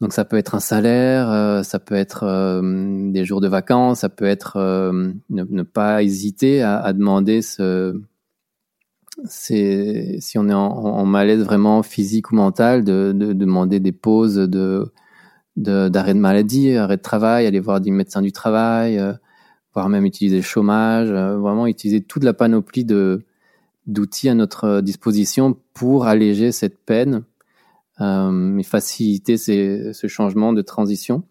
[0.00, 4.00] Donc ça peut être un salaire, euh, ça peut être euh, des jours de vacances,
[4.00, 4.58] ça peut être
[5.30, 8.00] ne, pas hésiter à, à demander ce,
[9.24, 13.78] c'est si on est en, en, malaise vraiment physique ou mental, de, de, de demander
[13.78, 14.92] des pauses de
[15.54, 18.98] d'arrêt de, maladie, arrêt de travail, aller voir des médecins du travail,
[19.74, 23.24] voire même utiliser le chômage, euh, vraiment utiliser toute la panoplie de
[23.86, 27.24] d'outils à notre disposition pour alléger cette peine
[28.00, 31.24] euh, et faciliter ce changement de transition.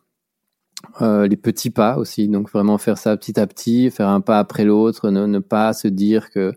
[1.01, 4.39] Euh, les petits pas aussi, donc vraiment faire ça petit à petit, faire un pas
[4.39, 6.53] après l'autre, ne, pas se dire que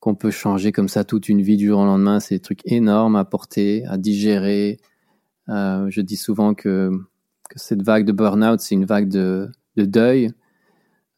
[0.00, 2.60] qu'on peut changer comme ça toute une vie du jour au lendemain, c'est des trucs
[2.66, 4.78] énormes à porter, à digérer.
[5.48, 6.90] Euh, je dis souvent que,
[7.48, 10.32] que cette vague de burn-out, c'est une vague de deuil,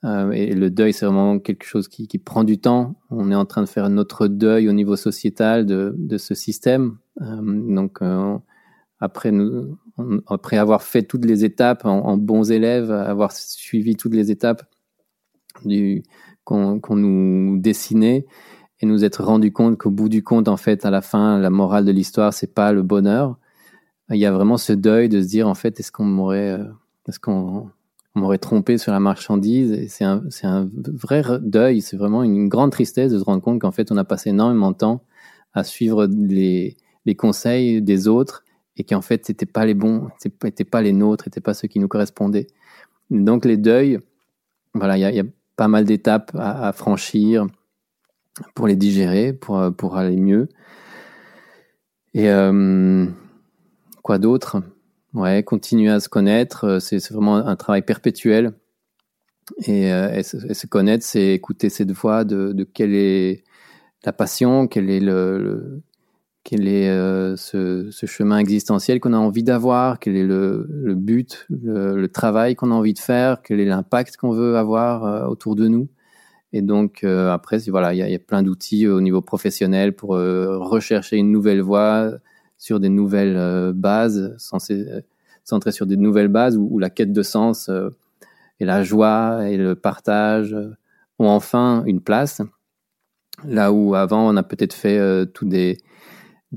[0.04, 2.94] euh, et le deuil, c'est vraiment quelque chose qui, qui, prend du temps.
[3.10, 6.98] On est en train de faire notre deuil au niveau sociétal de, de ce système.
[7.20, 8.36] Euh, donc, euh,
[9.00, 9.76] après, nous,
[10.28, 14.62] après avoir fait toutes les étapes en, bons élèves, avoir suivi toutes les étapes
[16.44, 18.26] qu'on nous dessinait
[18.80, 21.50] et nous être rendu compte qu'au bout du compte, en fait, à la fin, la
[21.50, 23.36] morale de l'histoire, c'est pas le bonheur.
[24.10, 26.60] Il y a vraiment ce deuil de se dire, en fait, est-ce qu'on m'aurait,
[27.08, 27.70] est-ce qu'on
[28.14, 29.88] on m'aurait trompé sur la marchandise.
[29.88, 33.92] C'est un, vrai deuil, c'est vraiment une grande tristesse de se rendre compte qu'en fait,
[33.92, 35.02] on a passé énormément de temps
[35.54, 36.76] à suivre les,
[37.16, 38.44] conseils des autres
[38.76, 41.78] et qu'en fait, c'était pas les bons, c'était pas les nôtres, c'était pas ceux qui
[41.78, 42.46] nous correspondaient.
[43.10, 43.98] Donc, les deuils,
[44.74, 45.24] voilà, il y a,
[45.56, 47.46] pas mal d'étapes à, franchir
[48.54, 50.48] pour les digérer, pour, pour aller mieux.
[52.14, 53.06] Et euh,
[54.02, 54.62] quoi d'autre?
[55.18, 58.52] Ouais, continuer à se connaître, euh, c'est vraiment un travail perpétuel.
[59.66, 63.42] Et, euh, se, connaître, c'est écouter cette voix de, quelle est
[64.04, 65.82] la passion, quel est le,
[66.44, 71.46] quel est euh, ce, chemin existentiel qu'on a envie d'avoir, quel est le, le but,
[71.50, 75.66] le, travail qu'on a envie de faire, quel est l'impact qu'on veut avoir autour de
[75.66, 75.88] nous.
[76.52, 81.16] Et donc après, voilà, il y y a, plein d'outils au niveau professionnel pour rechercher
[81.16, 82.12] une nouvelle voie,
[82.58, 84.36] sur des nouvelles euh, bases,
[84.70, 85.00] euh,
[85.44, 87.90] centrées sur des nouvelles bases où, la quête de sens euh,
[88.60, 90.54] et la joie et le partage
[91.18, 92.42] ont enfin une place.
[93.44, 95.78] Là où avant on a peut-être fait euh, tout des,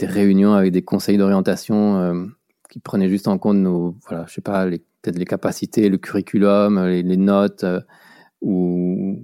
[0.01, 2.31] réunions avec des conseils d'orientation
[2.69, 6.83] qui prenaient juste en compte nos, voilà, je sais pas, peut-être les capacités, le curriculum,
[6.85, 7.65] les, les notes
[8.41, 9.21] ou,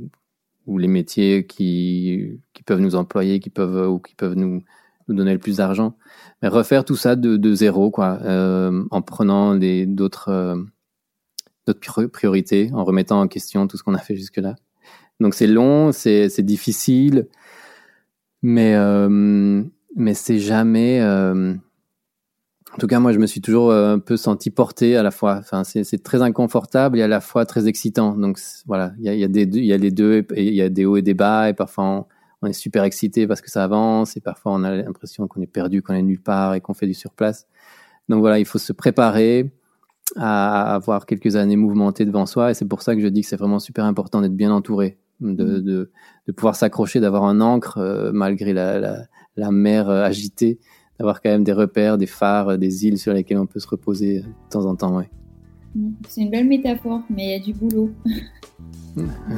[0.67, 4.61] ou les métiers qui, qui peuvent nous employer, qui peuvent ou qui peuvent nous
[5.07, 5.95] nous donner le plus d'argent.
[6.41, 12.83] Mais refaire tout ça de, de zéro, quoi, euh, en prenant d'autres euh, priorités, en
[12.83, 14.55] remettant en question tout ce qu'on a fait jusque-là.
[15.19, 17.27] Donc c'est long, c'est difficile,
[18.43, 19.63] mais euh,
[19.95, 21.01] mais c'est jamais.
[21.01, 21.55] Euh,
[22.73, 25.09] en tout cas, moi, je me suis toujours euh, un peu senti porté à la
[25.09, 25.37] fois.
[25.39, 28.15] Enfin, c'est très inconfortable et à la fois très excitant.
[28.15, 28.37] Donc
[28.67, 30.85] voilà, il y a, y a, des y a les deux, il y a des
[30.85, 32.07] hauts et des bas, et parfois
[32.41, 35.47] on est super excité parce que ça avance et parfois on a l'impression qu'on est
[35.47, 37.47] perdu, qu'on est nulle part et qu'on fait du surplace.
[38.09, 39.51] Donc voilà, il faut se préparer
[40.15, 43.27] à avoir quelques années mouvementées devant soi et c'est pour ça que je dis que
[43.27, 45.61] c'est vraiment super important d'être bien entouré, de, mm.
[45.61, 45.91] de,
[46.27, 50.59] de pouvoir s'accrocher, d'avoir un ancre euh, malgré la, la, la mer euh, agitée,
[50.99, 54.21] d'avoir quand même des repères, des phares, des îles sur lesquelles on peut se reposer
[54.21, 54.95] de temps en temps.
[54.95, 55.09] Ouais.
[56.09, 57.91] C'est une belle métaphore, mais il y a du boulot.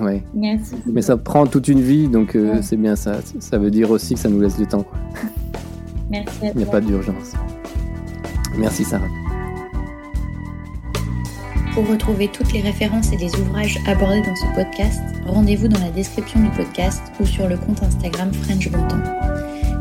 [0.02, 0.24] Ouais.
[0.34, 0.76] Merci.
[0.86, 2.62] Mais ça prend toute une vie, donc euh, Ouais.
[2.62, 3.18] c'est bien ça.
[3.40, 4.86] Ça veut dire aussi que ça nous laisse du temps.
[6.10, 7.34] Merci à Il n'y a pas d'urgence.
[8.58, 9.10] Merci Sarah.
[11.74, 15.92] Pour retrouver toutes les références et les ouvrages abordés dans ce podcast, rendez-vous dans la
[15.92, 19.04] description du podcast ou sur le compte Instagram French Bon Temps.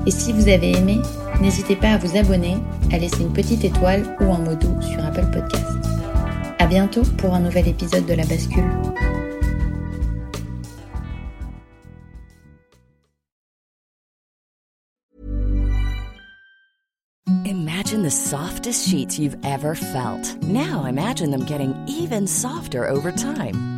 [0.06, 0.96] Et si vous avez aimé,
[1.40, 2.56] n'hésitez pas à vous abonner,
[2.92, 5.77] à laisser une petite étoile ou un mot doux sur Apple Podcast.
[6.58, 8.64] À bientôt pour un nouvel épisode de La Bascule.
[17.44, 20.36] Imagine the softest sheets you've ever felt.
[20.42, 23.77] Now imagine them getting even softer over time.